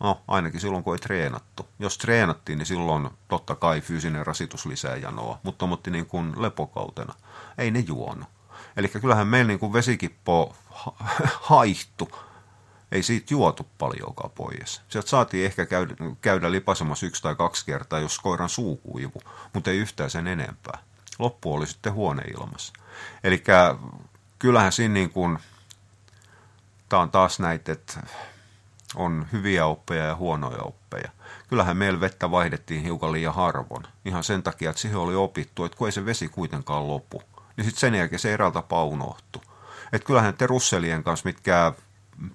[0.00, 1.68] No, ainakin silloin, kun ei treenattu.
[1.78, 7.14] Jos treenattiin, niin silloin totta kai fyysinen rasitus lisää janoa, mutta tommotti niin kuin lepokautena.
[7.58, 8.28] Ei ne juonut.
[8.76, 10.56] Eli kyllähän meillä niin kuin vesikippo
[11.50, 12.10] haihtu.
[12.92, 14.82] Ei siitä juotu paljonkaan pois.
[14.88, 19.70] Sieltä saatiin ehkä käydä, käydä lipasemassa yksi tai kaksi kertaa, jos koiran suu kuivu, mutta
[19.70, 20.78] ei yhtään sen enempää.
[21.18, 22.72] Loppu oli sitten huoneilmassa.
[23.24, 23.44] Eli
[24.38, 25.38] kyllähän siinä niin kuin,
[26.88, 28.00] tämä on taas näitä, että
[28.94, 31.10] on hyviä oppeja ja huonoja oppeja.
[31.48, 33.86] Kyllähän meillä vettä vaihdettiin hiukan liian harvoin.
[34.04, 37.22] Ihan sen takia, että siihen oli opittu, että kun ei se vesi kuitenkaan lopu,
[37.56, 39.42] niin sitten sen jälkeen se eräältä paunohtu.
[39.92, 41.72] Että kyllähän te russelien kanssa, mitkä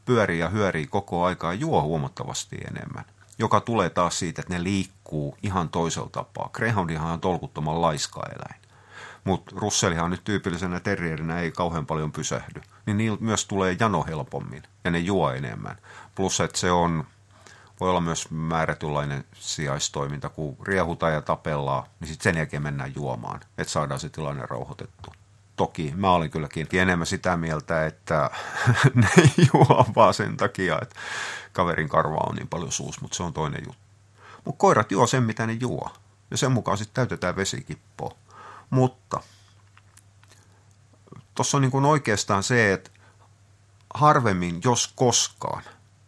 [0.06, 3.06] pyörii ja hyörii koko aikaa, juo huomattavasti enemmän.
[3.39, 6.50] Joka tulee taas siitä, että ne liikkuu ihan toisella tapaa.
[6.54, 8.61] Greyhoundihan on tolkuttoman laiska eläin
[9.24, 14.64] mutta Russelihan nyt tyypillisenä terrierinä ei kauhean paljon pysähdy, niin niillä myös tulee jano helpommin
[14.84, 15.78] ja ne juo enemmän.
[16.16, 17.08] Plus, että se on,
[17.80, 23.40] voi olla myös määrätynlainen sijaistoiminta, kun riehutaan ja tapellaan, niin sitten sen jälkeen mennään juomaan,
[23.58, 25.14] että saadaan se tilanne rauhoitettu.
[25.56, 28.30] Toki mä olin kylläkin enemmän sitä mieltä, että
[28.94, 29.10] ne
[29.54, 30.96] juo vaan sen takia, että
[31.54, 33.82] kaverin karva on niin paljon suus, mutta se on toinen juttu.
[34.46, 35.90] Mutta koirat juo sen, mitä ne juo.
[36.32, 38.16] Ja sen mukaan sitten täytetään vesikippoa.
[38.72, 39.22] Mutta
[41.36, 42.92] tuossa on niin kuin oikeastaan se, että
[43.94, 45.64] harvemmin, jos koskaan,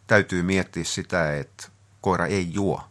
[0.08, 1.67] täytyy miettiä sitä, että
[2.02, 2.84] koira ei juo.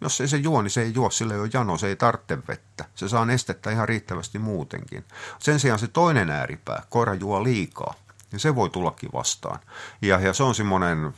[0.00, 2.38] Jos ei se juo, niin se ei juo, sillä ei ole jano, se ei tarvitse
[2.48, 2.84] vettä.
[2.94, 5.04] Se saa nestettä ihan riittävästi muutenkin.
[5.38, 7.94] Sen sijaan se toinen ääripää, koira juo liikaa,
[8.32, 9.58] niin se voi tullakin vastaan.
[10.02, 11.14] Ja, ja se on semmoinen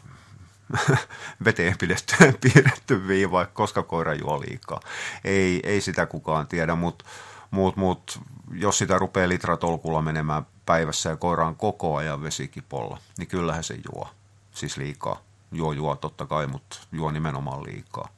[1.44, 4.80] veteen pidetty, piirretty viiva, koska koira juo liikaa.
[5.24, 7.04] Ei, ei sitä kukaan tiedä, mutta
[7.50, 8.20] Mut, mut,
[8.52, 13.78] jos sitä rupeaa litratolkulla menemään päivässä ja koira on koko ajan vesikipolla, niin kyllähän se
[13.92, 14.08] juo.
[14.52, 15.20] Siis liikaa.
[15.52, 18.08] juo juo totta kai, mutta juo nimenomaan liikaa.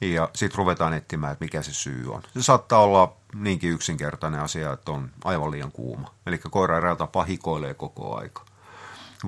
[0.00, 2.22] Ja sitten ruvetaan etsimään, että mikä se syy on.
[2.34, 6.14] Se saattaa olla niinkin yksinkertainen asia, että on aivan liian kuuma.
[6.26, 8.44] Eli koira eräältä pahikoilee koko aika.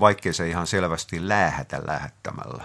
[0.00, 2.64] Vaikkei se ihan selvästi lähetä lähettämällä.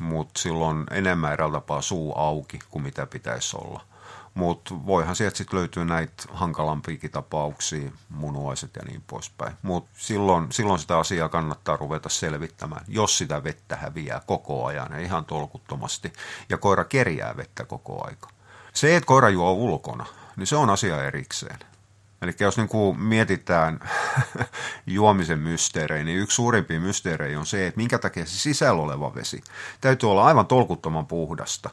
[0.00, 3.89] Mutta silloin enemmän eräältä suu auki kuin mitä pitäisi olla.
[4.34, 9.52] Mutta voihan sieltä sitten löytyä näitä hankalampiakin tapauksia, munuaiset ja niin poispäin.
[9.62, 14.98] Mutta silloin, silloin sitä asiaa kannattaa ruveta selvittämään, jos sitä vettä häviää koko ajan ja
[14.98, 16.12] ihan tolkuttomasti.
[16.48, 18.28] Ja koira kerjää vettä koko aika.
[18.72, 21.58] Se, että koira juo ulkona, niin se on asia erikseen.
[22.22, 23.80] Eli jos niin kuin mietitään
[24.86, 29.42] juomisen mysteerejä, niin yksi suurimpia mysteerejä on se, että minkä takia se sisällä oleva vesi
[29.80, 31.70] täytyy olla aivan tolkuttoman puhdasta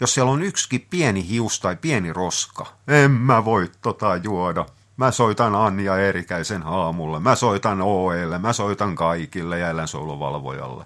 [0.00, 4.66] jos siellä on yksikin pieni hius tai pieni roska, en mä voi tota juoda.
[4.96, 10.84] Mä soitan Anja Erikäisen aamulle, mä soitan OElle, mä soitan kaikille ja eläinsuojeluvalvojalle.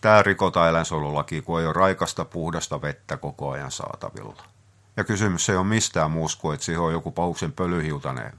[0.00, 4.42] Tämä rikotaan eläinsuojelulaki, kun ei ole raikasta puhdasta vettä koko ajan saatavilla.
[4.96, 8.32] Ja kysymys ei ole mistään muusta kuin, että siihen on joku pahuksen pölyhiutainen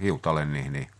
[0.00, 0.90] hiutale niin, niin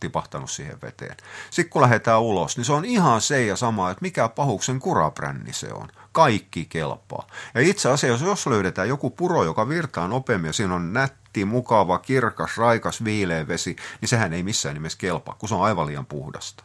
[0.00, 1.16] tipahtanut siihen veteen.
[1.50, 5.52] Sitten kun lähdetään ulos, niin se on ihan se ja sama, että mikä pahuksen kurabränni
[5.52, 5.88] se on.
[6.12, 7.26] Kaikki kelpaa.
[7.54, 11.98] Ja itse asiassa, jos löydetään joku puro, joka virtaa nopeammin ja siinä on nätti, mukava,
[11.98, 16.06] kirkas, raikas, viileä vesi, niin sehän ei missään nimessä kelpaa, kun se on aivan liian
[16.06, 16.64] puhdasta.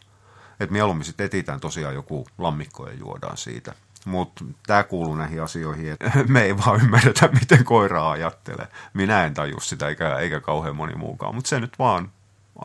[0.59, 3.73] Et mieluummin sitten etitään tosiaan joku lammikko ja juodaan siitä.
[4.05, 8.67] Mutta tämä kuuluu näihin asioihin, että me ei vaan ymmärretä, miten koiraa ajattelee.
[8.93, 12.11] Minä en taju sitä, eikä, eikä kauhean moni muukaan, mutta se nyt vaan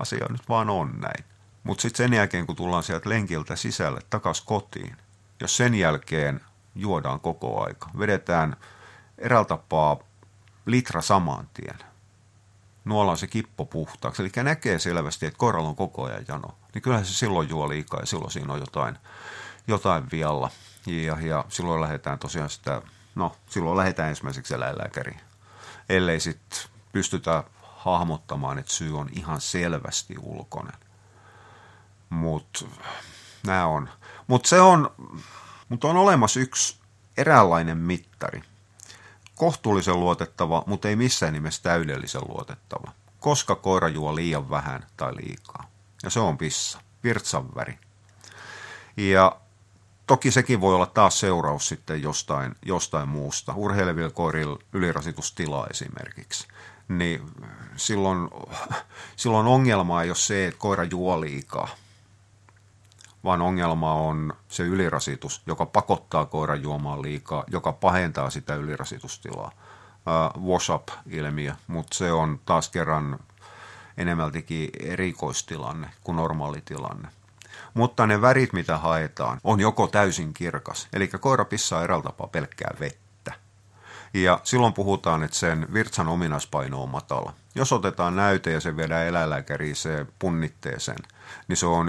[0.00, 1.24] asia nyt vaan on näin.
[1.62, 4.96] Mutta sitten sen jälkeen, kun tullaan sieltä lenkiltä sisälle takas kotiin,
[5.40, 6.40] jos sen jälkeen
[6.80, 8.56] juodaan koko aika, vedetään
[9.18, 9.96] eräällä tapaa
[10.66, 11.78] litra saman tien,
[12.84, 17.06] nuollaan se kippo puhtaaksi, eli näkee selvästi, että koiralla on koko ajan jano, niin kyllähän
[17.06, 18.98] se silloin juo liikaa ja silloin siinä on jotain,
[19.66, 20.50] jotain vialla.
[20.86, 22.82] Ja, ja silloin lähdetään tosiaan sitä,
[23.14, 25.20] no silloin lähdetään ensimmäiseksi eläinlääkäriin.
[25.88, 26.58] Ellei sitten
[26.92, 30.74] pystytä hahmottamaan, että syy on ihan selvästi ulkoinen.
[32.10, 32.64] Mutta
[33.46, 33.88] nämä on.
[34.26, 34.90] Mutta se on,
[35.70, 36.76] mutta on olemassa yksi
[37.16, 38.42] eräänlainen mittari.
[39.34, 42.92] Kohtuullisen luotettava, mutta ei missään nimessä täydellisen luotettava.
[43.20, 45.70] Koska koira juo liian vähän tai liikaa.
[46.02, 47.78] Ja se on pissa, virtsan väri.
[48.96, 49.36] Ja
[50.06, 53.54] toki sekin voi olla taas seuraus sitten jostain, jostain muusta.
[53.56, 56.48] Urheilevilla koirilla ylirasitustila esimerkiksi
[56.98, 57.22] niin
[57.76, 58.28] silloin,
[59.16, 61.68] silloin ongelma ei ole se, että koira juo liikaa,
[63.24, 69.52] vaan ongelma on se ylirasitus, joka pakottaa koiran juomaan liikaa, joka pahentaa sitä ylirasitustilaa.
[70.36, 73.18] Uh, wash-up-ilmiö, mutta se on taas kerran
[73.96, 77.08] enemmältikin erikoistilanne kuin normaali tilanne.
[77.74, 82.74] Mutta ne värit, mitä haetaan, on joko täysin kirkas, eli koira pissaa eräältä tapaa pelkkää
[82.80, 83.10] vettä
[84.14, 87.32] ja silloin puhutaan, että sen virtsan ominaispaino on matala.
[87.54, 90.98] Jos otetaan näyte ja se viedään eläinlääkäriin se punnitteeseen,
[91.48, 91.88] niin se on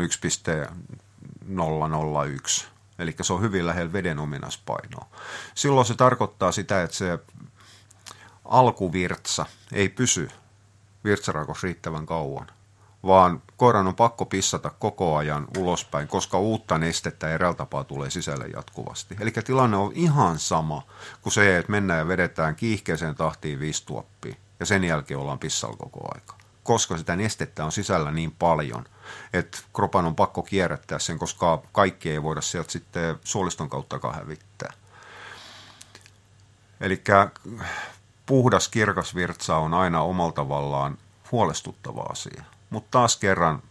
[1.45, 2.67] 1,001.
[2.99, 5.05] Eli se on hyvin lähellä veden ominaispainoa.
[5.55, 7.19] Silloin se tarkoittaa sitä, että se
[8.45, 10.29] alkuvirtsa ei pysy
[11.03, 12.47] virtsarakos riittävän kauan
[13.03, 18.45] vaan koiran on pakko pissata koko ajan ulospäin, koska uutta nestettä eräällä tapaa tulee sisälle
[18.47, 19.15] jatkuvasti.
[19.19, 20.81] Eli tilanne on ihan sama
[21.21, 25.77] kuin se, että mennään ja vedetään kiihkeeseen tahtiin viisi tuoppia ja sen jälkeen ollaan pissalla
[25.77, 26.35] koko aika.
[26.63, 28.85] Koska sitä nestettä on sisällä niin paljon,
[29.33, 34.73] että kropan on pakko kierrättää sen, koska kaikki ei voida sieltä sitten suoliston kautta hävittää.
[36.81, 37.03] Eli
[38.25, 40.97] puhdas kirkas virtsa on aina omalla tavallaan
[41.31, 42.43] huolestuttava asia.
[42.69, 43.61] Mutta taas kerran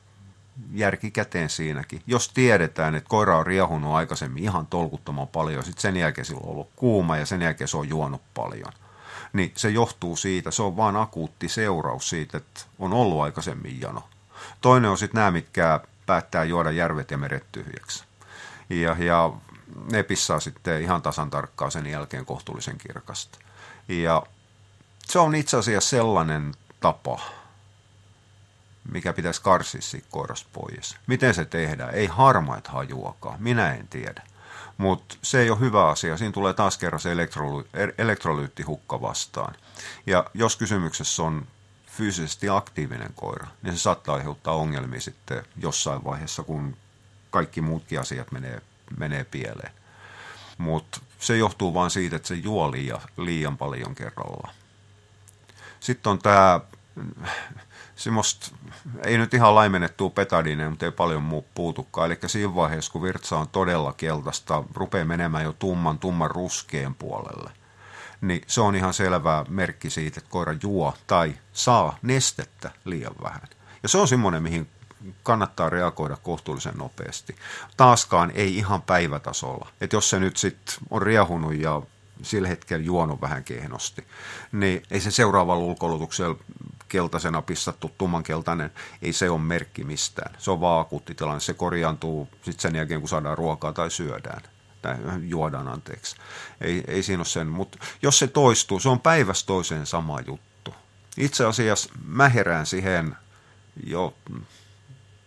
[0.72, 2.03] järki käteen siinäkin.
[2.07, 6.50] Jos tiedetään, että koira on riehunut aikaisemmin ihan tolkuttoman paljon, sitten sen jälkeen sillä on
[6.50, 8.72] ollut kuuma ja sen jälkeen se on juonut paljon,
[9.33, 14.03] niin se johtuu siitä, se on vain akuutti seuraus siitä, että on ollut aikaisemmin jano.
[14.61, 18.05] Toinen on sitten nämä, mitkä päättää juoda järvet ja meret tyhjäksi.
[18.70, 19.33] Ja, ja
[19.92, 23.38] ne pissaa sitten ihan tasan tarkkaan sen jälkeen kohtuullisen kirkasta.
[23.88, 24.22] Ja
[25.05, 27.20] se on itse asiassa sellainen tapa,
[28.92, 30.09] mikä pitäisi karsia siitä
[30.53, 30.96] pois.
[31.07, 31.94] Miten se tehdään?
[31.94, 34.22] Ei harmaat hajuakaan, minä en tiedä.
[34.76, 36.16] Mutta se ei ole hyvä asia.
[36.16, 39.55] Siinä tulee taas kerran se elektroly- elektrolyyttihukka vastaan.
[40.07, 41.46] Ja jos kysymyksessä on
[42.00, 46.76] fyysisesti aktiivinen koira, niin se saattaa aiheuttaa ongelmia sitten jossain vaiheessa, kun
[47.30, 48.62] kaikki muutkin asiat menee,
[48.98, 49.72] menee pieleen.
[50.58, 54.50] Mutta se johtuu vain siitä, että se juo liian, liian paljon kerralla.
[55.80, 56.60] Sitten on tämä
[57.96, 58.50] semmoista,
[59.06, 62.06] ei nyt ihan laimennettua petadinen, mutta ei paljon muu puutukaan.
[62.06, 67.50] Eli siinä vaiheessa, kun virtsa on todella keltaista, rupeaa menemään jo tumman, tumman ruskeen puolelle,
[68.20, 73.48] niin se on ihan selvä merkki siitä, että koira juo tai saa nestettä liian vähän.
[73.83, 74.68] Ja se on semmoinen, mihin
[75.22, 77.37] kannattaa reagoida kohtuullisen nopeasti.
[77.76, 79.68] Taaskaan ei ihan päivätasolla.
[79.80, 81.83] Että jos se nyt sitten on riehunut ja
[82.22, 84.06] sillä hetkellä juonut vähän kehnosti,
[84.52, 86.37] niin ei se seuraavalla ulkoilutuksella
[86.88, 88.70] keltaisena pissattu tummankeltainen,
[89.02, 90.35] ei se ole merkki mistään.
[90.38, 91.40] Se on vaan akuuttitilanne.
[91.40, 94.42] Se korjaantuu sitten sen jälkeen, kun saadaan ruokaa tai syödään
[94.82, 96.16] tai juodaan anteeksi.
[96.60, 100.74] Ei, ei siinä ole sen, mutta jos se toistuu, se on päivästä toiseen sama juttu.
[101.16, 103.16] Itse asiassa mä herään siihen
[103.86, 104.14] jo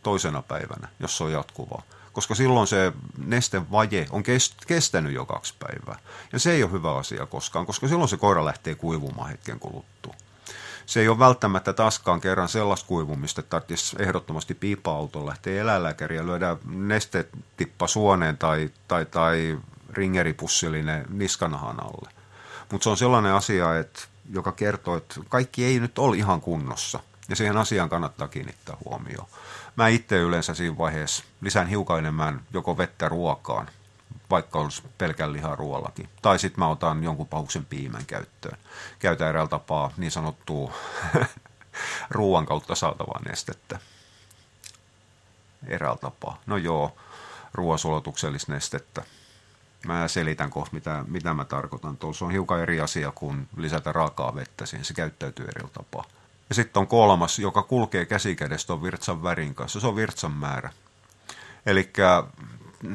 [0.03, 1.83] toisena päivänä, jos se on jatkuvaa.
[2.13, 4.23] Koska silloin se nestevaje on
[4.67, 5.99] kestänyt jo kaksi päivää.
[6.33, 10.15] Ja se ei ole hyvä asia koskaan, koska silloin se koira lähtee kuivumaan hetken kuluttua.
[10.85, 16.25] Se ei ole välttämättä taaskaan kerran sellaista kuivumista, että tarvitsisi ehdottomasti piipa-auton lähteä eläinlääkäriä ja
[16.25, 22.09] lyödä nestetippa suoneen tai, tai, tai ringeripussillinen niskanahan alle.
[22.71, 26.99] Mutta se on sellainen asia, että, joka kertoo, että kaikki ei nyt ole ihan kunnossa.
[27.29, 29.27] Ja siihen asiaan kannattaa kiinnittää huomioon.
[29.75, 33.69] Mä itse yleensä siinä vaiheessa lisään hiukan enemmän joko vettä ruokaan,
[34.33, 36.09] vaikka olisi pelkän lihaa ruoallakin.
[36.21, 38.57] Tai sitten mä otan jonkun pahuksen piimän käyttöön.
[38.99, 40.73] Käytän eräällä tapaa niin sanottua
[42.17, 43.79] ruoan kautta saatavaa nestettä.
[45.67, 46.41] Eräällä tapaa.
[46.45, 46.95] No joo,
[47.53, 49.03] ruoansulatuksellisesta nestettä.
[49.87, 51.97] Mä selitän kohta, mitä, mitä mä tarkoitan.
[51.97, 54.85] Tuossa on hiukan eri asia kuin lisätä raakaa vettä siihen.
[54.85, 56.05] Se käyttäytyy eri tapaa.
[56.49, 59.79] Ja sitten on kolmas, joka kulkee käsikädessä tuon virtsan värin kanssa.
[59.79, 60.69] Se on virtsan määrä.
[61.65, 61.91] Eli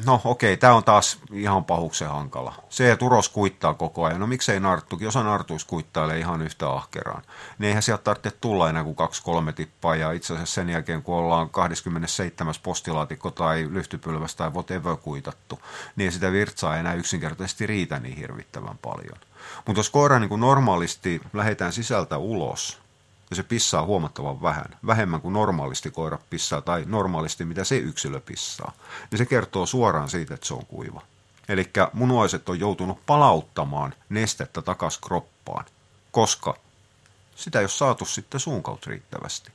[0.05, 2.55] no okei, tämä on taas ihan pahuksen hankala.
[2.69, 4.21] Se, että uros kuittaa koko ajan.
[4.21, 7.23] No miksei narttukin, osa nartuis kuittailee ihan yhtä ahkeraan.
[7.59, 9.97] Niin eihän sieltä tarvitse tulla enää kuin kaksi-kolme tippaa.
[9.97, 12.55] Ja itse asiassa sen jälkeen, kun ollaan 27.
[12.63, 15.61] postilaatikko tai lyhtypylväs tai whatever kuitattu,
[15.97, 19.19] niin sitä virtsaa ei enää yksinkertaisesti riitä niin hirvittävän paljon.
[19.67, 22.81] Mutta jos koira niin kuin normaalisti lähetään sisältä ulos,
[23.31, 28.21] ja se pissaa huomattavan vähän, vähemmän kuin normaalisti koira pissaa tai normaalisti mitä se yksilö
[28.21, 28.73] pissaa,
[29.11, 31.03] niin se kertoo suoraan siitä, että se on kuiva.
[31.49, 35.65] Eli munuaiset on joutunut palauttamaan nestettä takas kroppaan,
[36.13, 36.57] koska
[37.37, 39.53] sitä ei ole saatu sitten suun kautta riittävästi.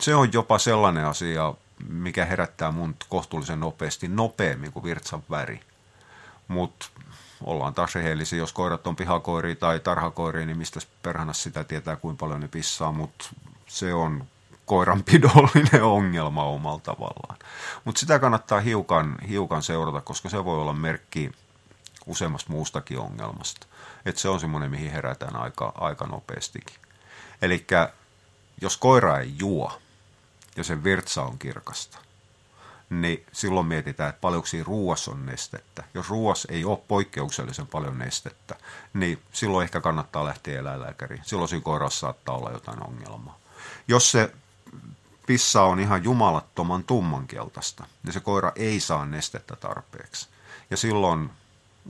[0.00, 1.54] Se on jopa sellainen asia,
[1.88, 5.60] mikä herättää mun kohtuullisen nopeasti nopeammin kuin virtsan väri.
[6.48, 6.86] Mutta
[7.44, 12.20] ollaan taas rehellisiä, jos koirat on pihakoiria tai tarhakoiria, niin mistä perhana sitä tietää, kuinka
[12.20, 13.24] paljon ne pissaa, mutta
[13.66, 14.24] se on
[14.66, 17.38] koiranpidollinen ongelma omalla tavallaan.
[17.84, 21.32] Mutta sitä kannattaa hiukan, hiukan seurata, koska se voi olla merkki
[22.06, 23.66] useammasta muustakin ongelmasta.
[24.04, 26.76] Et se on semmoinen, mihin herätään aika, aika nopeastikin.
[27.42, 27.66] Eli
[28.60, 29.78] jos koira ei juo
[30.56, 31.98] ja sen virtsa on kirkasta,
[32.90, 35.84] niin silloin mietitään, että paljonko siinä ruuassa on nestettä.
[35.94, 38.56] Jos ruuassa ei ole poikkeuksellisen paljon nestettä,
[38.94, 41.22] niin silloin ehkä kannattaa lähteä eläinlääkäriin.
[41.24, 43.38] Silloin siinä koirassa saattaa olla jotain ongelmaa.
[43.88, 44.32] Jos se
[45.26, 50.28] pissa on ihan jumalattoman tummankeltaista, niin se koira ei saa nestettä tarpeeksi.
[50.70, 51.30] Ja silloin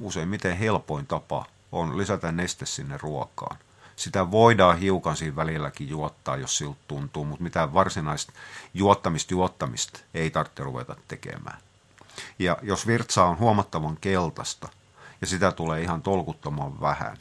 [0.01, 3.57] useimmiten helpoin tapa on lisätä neste sinne ruokaan
[4.01, 8.33] sitä voidaan hiukan siinä välilläkin juottaa, jos siltä tuntuu, mutta mitään varsinaista
[8.75, 11.59] juottamista juottamista ei tarvitse ruveta tekemään.
[12.39, 14.69] Ja jos virtsa on huomattavan keltaista
[15.21, 17.19] ja sitä tulee ihan tolkuttoman vähän,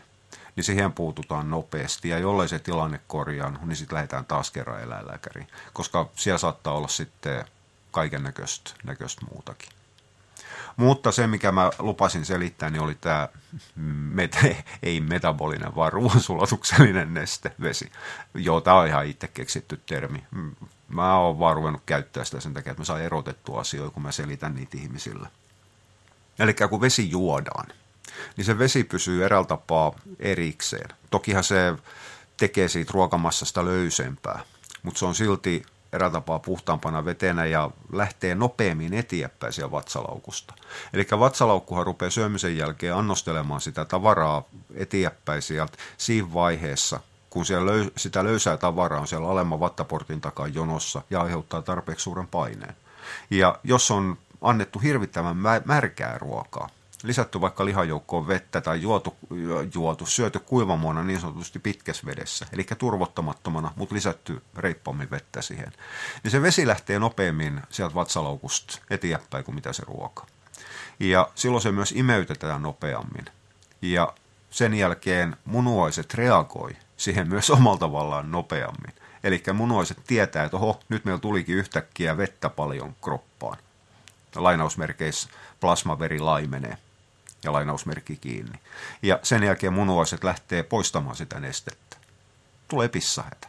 [0.55, 2.09] niin siihen puututaan nopeasti.
[2.09, 6.87] Ja jollei se tilanne korjaan, niin sitten lähdetään taas kerran eläinlääkäriin, koska siellä saattaa olla
[6.87, 7.45] sitten
[7.91, 9.78] kaiken näköistä muutakin.
[10.77, 13.29] Mutta se, mikä mä lupasin selittää, niin oli tämä
[14.13, 17.91] met- ei metabolinen, vaan ruoansulatuksellinen neste, vesi.
[18.33, 20.23] Joo, tämä on ihan itse keksitty termi.
[20.87, 24.11] Mä oon vaan ruvennut käyttää sitä sen takia, että mä saan erotettua asioita, kun mä
[24.11, 25.27] selitän niitä ihmisille.
[26.39, 27.67] Eli kun vesi juodaan,
[28.37, 30.89] niin se vesi pysyy eräällä tapaa erikseen.
[31.11, 31.73] Tokihan se
[32.37, 34.39] tekee siitä ruokamassasta löysempää,
[34.83, 40.53] mutta se on silti eräällä tapaa puhtaampana vetenä ja lähtee nopeammin eteenpäin siellä vatsalaukusta.
[40.93, 46.99] Eli vatsalaukkuhan rupeaa syömisen jälkeen annostelemaan sitä tavaraa eteenpäin sieltä siinä vaiheessa,
[47.29, 52.03] kun siellä löy- sitä löysää tavaraa on siellä alemman vattaportin takaa jonossa ja aiheuttaa tarpeeksi
[52.03, 52.75] suuren paineen.
[53.29, 56.69] Ja jos on annettu hirvittävän märkää ruokaa,
[57.03, 59.17] lisätty vaikka lihajoukkoon vettä tai juotu,
[59.75, 65.73] juotu syöty kuivamuona niin sanotusti pitkässä vedessä, eli turvottamattomana, mutta lisätty reippaammin vettä siihen,
[66.23, 70.25] niin se vesi lähtee nopeammin sieltä vatsalaukusta eteenpäin kuin mitä se ruoka.
[70.99, 73.25] Ja silloin se myös imeytetään nopeammin.
[73.81, 74.13] Ja
[74.49, 78.93] sen jälkeen munuaiset reagoi siihen myös omalla tavallaan nopeammin.
[79.23, 83.57] Eli munuaiset tietää, että oho, nyt meillä tulikin yhtäkkiä vettä paljon kroppaan.
[84.35, 85.29] Lainausmerkeissä
[85.59, 86.77] plasmaveri laimenee
[87.43, 88.59] ja lainausmerkki kiinni.
[89.01, 91.97] Ja sen jälkeen munuaiset lähtee poistamaan sitä nestettä.
[92.67, 93.47] Tulee pissahätä.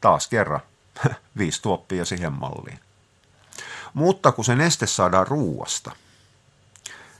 [0.00, 0.60] Taas kerran
[1.38, 2.78] viisi tuoppia siihen malliin.
[3.94, 5.90] Mutta kun se neste saadaan ruuasta,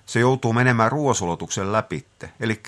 [0.06, 2.32] se joutuu menemään ruoasulatuksen läpitte.
[2.40, 2.62] Eli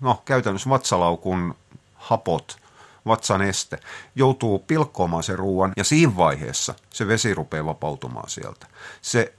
[0.00, 1.54] no, käytännössä vatsalaukun
[1.94, 2.58] hapot,
[3.06, 3.78] vatsaneste,
[4.14, 8.66] joutuu pilkkoamaan sen ruoan ja siinä vaiheessa se vesi rupeaa vapautumaan sieltä.
[9.02, 9.34] Se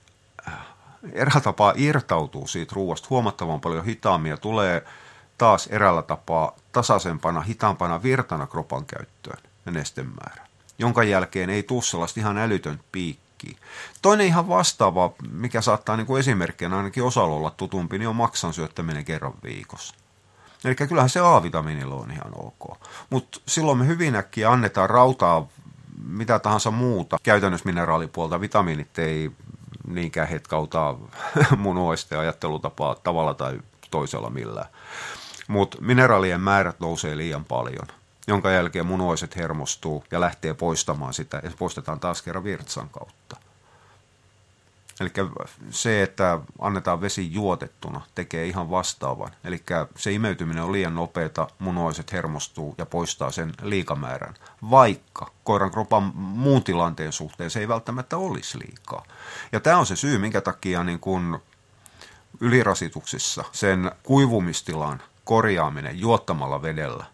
[1.14, 4.86] eräällä tapaa irtautuu siitä ruoasta huomattavan paljon hitaammin ja tulee
[5.38, 10.48] taas eräällä tapaa tasaisempana, hitaampana virtana kropan käyttöön ja nestemäärä,
[10.78, 13.58] jonka jälkeen ei tule sellaista ihan älytön piikkiä.
[14.02, 18.54] Toinen ihan vastaava, mikä saattaa niin kuin esimerkkinä ainakin osalla olla tutumpi, niin on maksan
[18.54, 19.96] syöttäminen kerran viikossa.
[20.66, 22.78] Eli kyllähän se A-vitamiinilla on ihan ok.
[23.10, 25.48] Mutta silloin me hyvin äkkiä annetaan rautaa
[26.06, 28.42] mitä tahansa muuta käytännössä mineraalipuolta.
[28.42, 29.32] Vitamiinit ei
[29.88, 30.96] niinkään hetkauta
[31.58, 33.60] munuaisten ajattelutapaa tavalla tai
[33.92, 34.68] toisella millään.
[35.48, 37.88] Mutta mineraalien määrät nousee liian paljon,
[38.28, 43.38] jonka jälkeen munuaiset hermostuu ja lähtee poistamaan sitä, ja poistetaan taas kerran virtsan kautta.
[45.02, 45.10] Eli
[45.70, 49.32] se, että annetaan vesi juotettuna, tekee ihan vastaavan.
[49.44, 49.64] Eli
[49.96, 54.34] se imeytyminen on liian nopeata, munuaiset hermostuu ja poistaa sen liikamäärän.
[54.70, 59.04] Vaikka koiran kropan muun tilanteen suhteen se ei välttämättä olisi liikaa.
[59.52, 61.40] Ja tämä on se syy, minkä takia niin kun
[62.40, 67.06] ylirasituksissa sen kuivumistilan korjaaminen juottamalla vedellä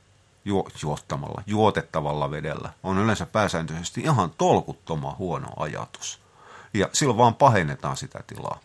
[0.45, 6.26] ju, juottamalla, juotettavalla vedellä on yleensä pääsääntöisesti ihan tolkuttoman huono ajatus
[6.73, 8.59] ja silloin vaan pahennetaan sitä tilaa.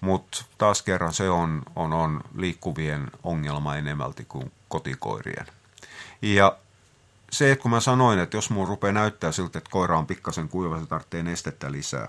[0.00, 5.46] Mutta taas kerran se on, on, on liikkuvien ongelma enemmälti kuin kotikoirien.
[6.22, 6.56] Ja
[7.30, 10.48] se, että kun mä sanoin, että jos mun rupeaa näyttää siltä, että koira on pikkasen
[10.48, 12.08] kuiva, se tarvitsee nestettä lisää,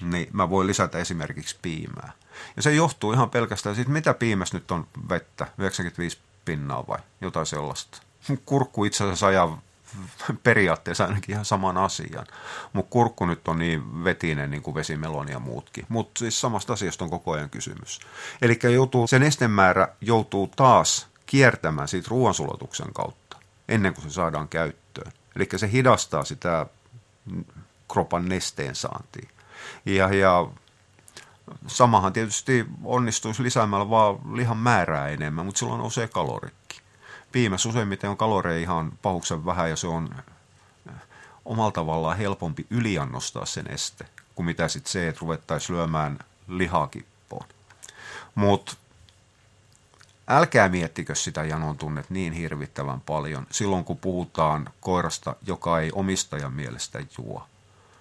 [0.00, 2.12] niin mä voin lisätä esimerkiksi piimää.
[2.56, 7.46] Ja se johtuu ihan pelkästään siitä, mitä piimässä nyt on vettä, 95 pinnaa vai jotain
[7.46, 7.98] sellaista.
[8.46, 9.62] Kurkku itse asiassa ajaa
[10.42, 12.26] periaatteessa ainakin ihan saman asian.
[12.72, 15.86] Mutta kurkku nyt on niin vetinen niin kuin vesimeloni ja muutkin.
[15.88, 18.00] Mutta siis samasta asiasta on koko ajan kysymys.
[18.42, 18.58] Eli
[19.08, 23.36] sen nestemäärä joutuu taas kiertämään siitä ruoansulatuksen kautta
[23.68, 25.12] ennen kuin se saadaan käyttöön.
[25.36, 26.66] Eli se hidastaa sitä
[27.92, 29.28] kropan nesteen saantia.
[29.86, 30.46] Ja, ja
[31.66, 36.54] samahan tietysti onnistuisi lisäämällä vaan lihan määrää enemmän, mutta silloin nousee kalorit
[37.36, 40.14] piimässä useimmiten on kaloreja ihan pahuksen vähän ja se on
[41.44, 46.18] omalla tavallaan helpompi yliannostaa sen este, kuin mitä sitten se, että ruvettaisiin lyömään
[46.48, 47.46] lihakippoon.
[48.34, 48.76] Mutta
[50.28, 56.52] älkää miettikö sitä janon tunnet niin hirvittävän paljon silloin, kun puhutaan koirasta, joka ei omistajan
[56.52, 57.46] mielestä juo.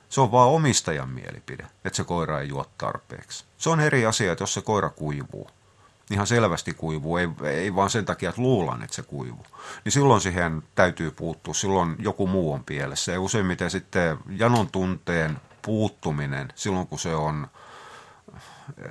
[0.10, 3.46] Se on vaan omistajan mielipide, että se koira ei juo tarpeeksi.
[3.58, 5.50] Se on eri asia, että jos se koira kuivuu
[6.12, 9.46] ihan selvästi kuivuu, ei, ei vaan sen takia, että luulan, että se kuivuu.
[9.86, 13.12] Niin silloin siihen täytyy puuttua, silloin joku muu on pielessä.
[13.12, 17.48] Ja useimmiten sitten janon tunteen puuttuminen, silloin kun se on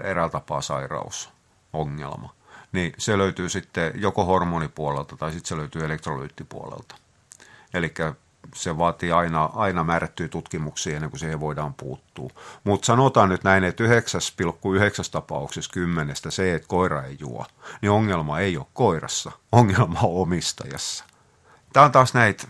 [0.00, 1.30] eräällä tapaa sairaus,
[1.72, 2.34] ongelma,
[2.72, 6.94] niin se löytyy sitten joko hormonipuolelta tai sitten se löytyy elektrolyyttipuolelta.
[7.74, 7.94] Eli
[8.54, 12.30] se vaatii aina, aina määrättyjä tutkimuksia ennen kuin siihen voidaan puuttua.
[12.64, 13.90] Mutta sanotaan nyt näin, että 9,9
[15.10, 17.46] tapauksessa kymmenestä se, että koira ei juo,
[17.82, 21.04] niin ongelma ei ole koirassa, ongelma on omistajassa.
[21.72, 22.46] Tämä on taas näitä,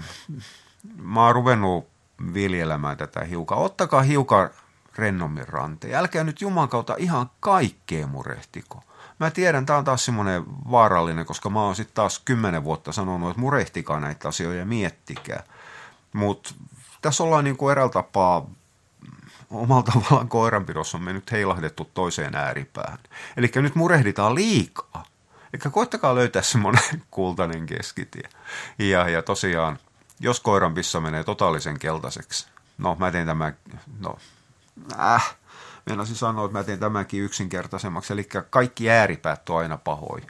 [0.97, 1.89] mä oon ruvennut
[2.35, 3.59] viljelemään tätä hiukan.
[3.59, 4.51] Ottakaa hiukan
[4.97, 5.95] rennommin ranteen.
[5.95, 8.83] Älkää nyt Juman kautta ihan kaikkea murehtiko.
[9.21, 13.31] Mä tiedän, tämä on taas semmoinen vaarallinen, koska mä oon sitten taas kymmenen vuotta sanonut,
[13.31, 15.43] että murehtikaa näitä asioita ja miettikää.
[16.15, 16.55] Mutta
[17.03, 18.47] tässä ollaan niin kuin eräällä tapaa
[19.51, 22.99] omalla tavallaan koiranpidossa on mennyt heilahdettu toiseen ääripäähän.
[23.37, 25.05] Eli nyt murehditaan liikaa.
[25.53, 28.29] Eli koittakaa löytää semmoinen kultainen keskitie.
[28.79, 29.79] Ja, ja tosiaan,
[30.21, 32.47] jos koiran pissa menee totaalisen keltaiseksi,
[32.79, 33.57] no mä teen tämän,
[34.01, 34.19] no,
[34.99, 35.35] äh,
[35.87, 40.25] meinasin sanoa, että mä teen tämänkin yksinkertaisemmaksi, eli kaikki ääripäät on aina pahoin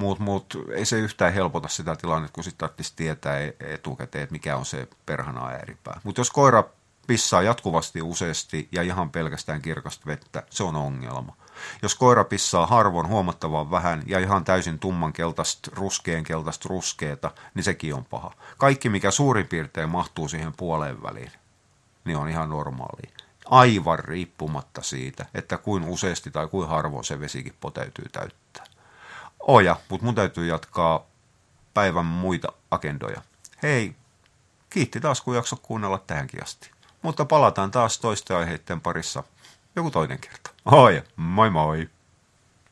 [0.00, 4.32] mutta mut, ei se yhtään helpota sitä tilannetta, kun sitten tarvitsisi tietää e- etukäteen, että
[4.32, 6.00] mikä on se perhana ääripää.
[6.04, 6.64] Mutta jos koira
[7.06, 11.36] pissaa jatkuvasti useasti ja ihan pelkästään kirkasta vettä, se on ongelma.
[11.82, 17.64] Jos koira pissaa harvoin huomattavan vähän ja ihan täysin tumman keltaista, ruskeen keltaista ruskeeta, niin
[17.64, 18.32] sekin on paha.
[18.58, 21.32] Kaikki, mikä suurin piirtein mahtuu siihen puoleen väliin,
[22.04, 23.02] niin on ihan normaali.
[23.50, 28.64] Aivan riippumatta siitä, että kuin useasti tai kuin harvoin se vesikin täytyy täyttää.
[29.40, 31.06] Oja, mutta mun täytyy jatkaa
[31.74, 33.22] päivän muita agendoja.
[33.62, 33.96] Hei!
[34.70, 36.70] Kiitti taas, kun jakso kuunnella tähänkin asti.
[37.02, 39.22] Mutta palataan taas toisten aiheiden parissa
[39.76, 40.50] joku toinen kerta.
[40.64, 41.88] Oi, moi moi!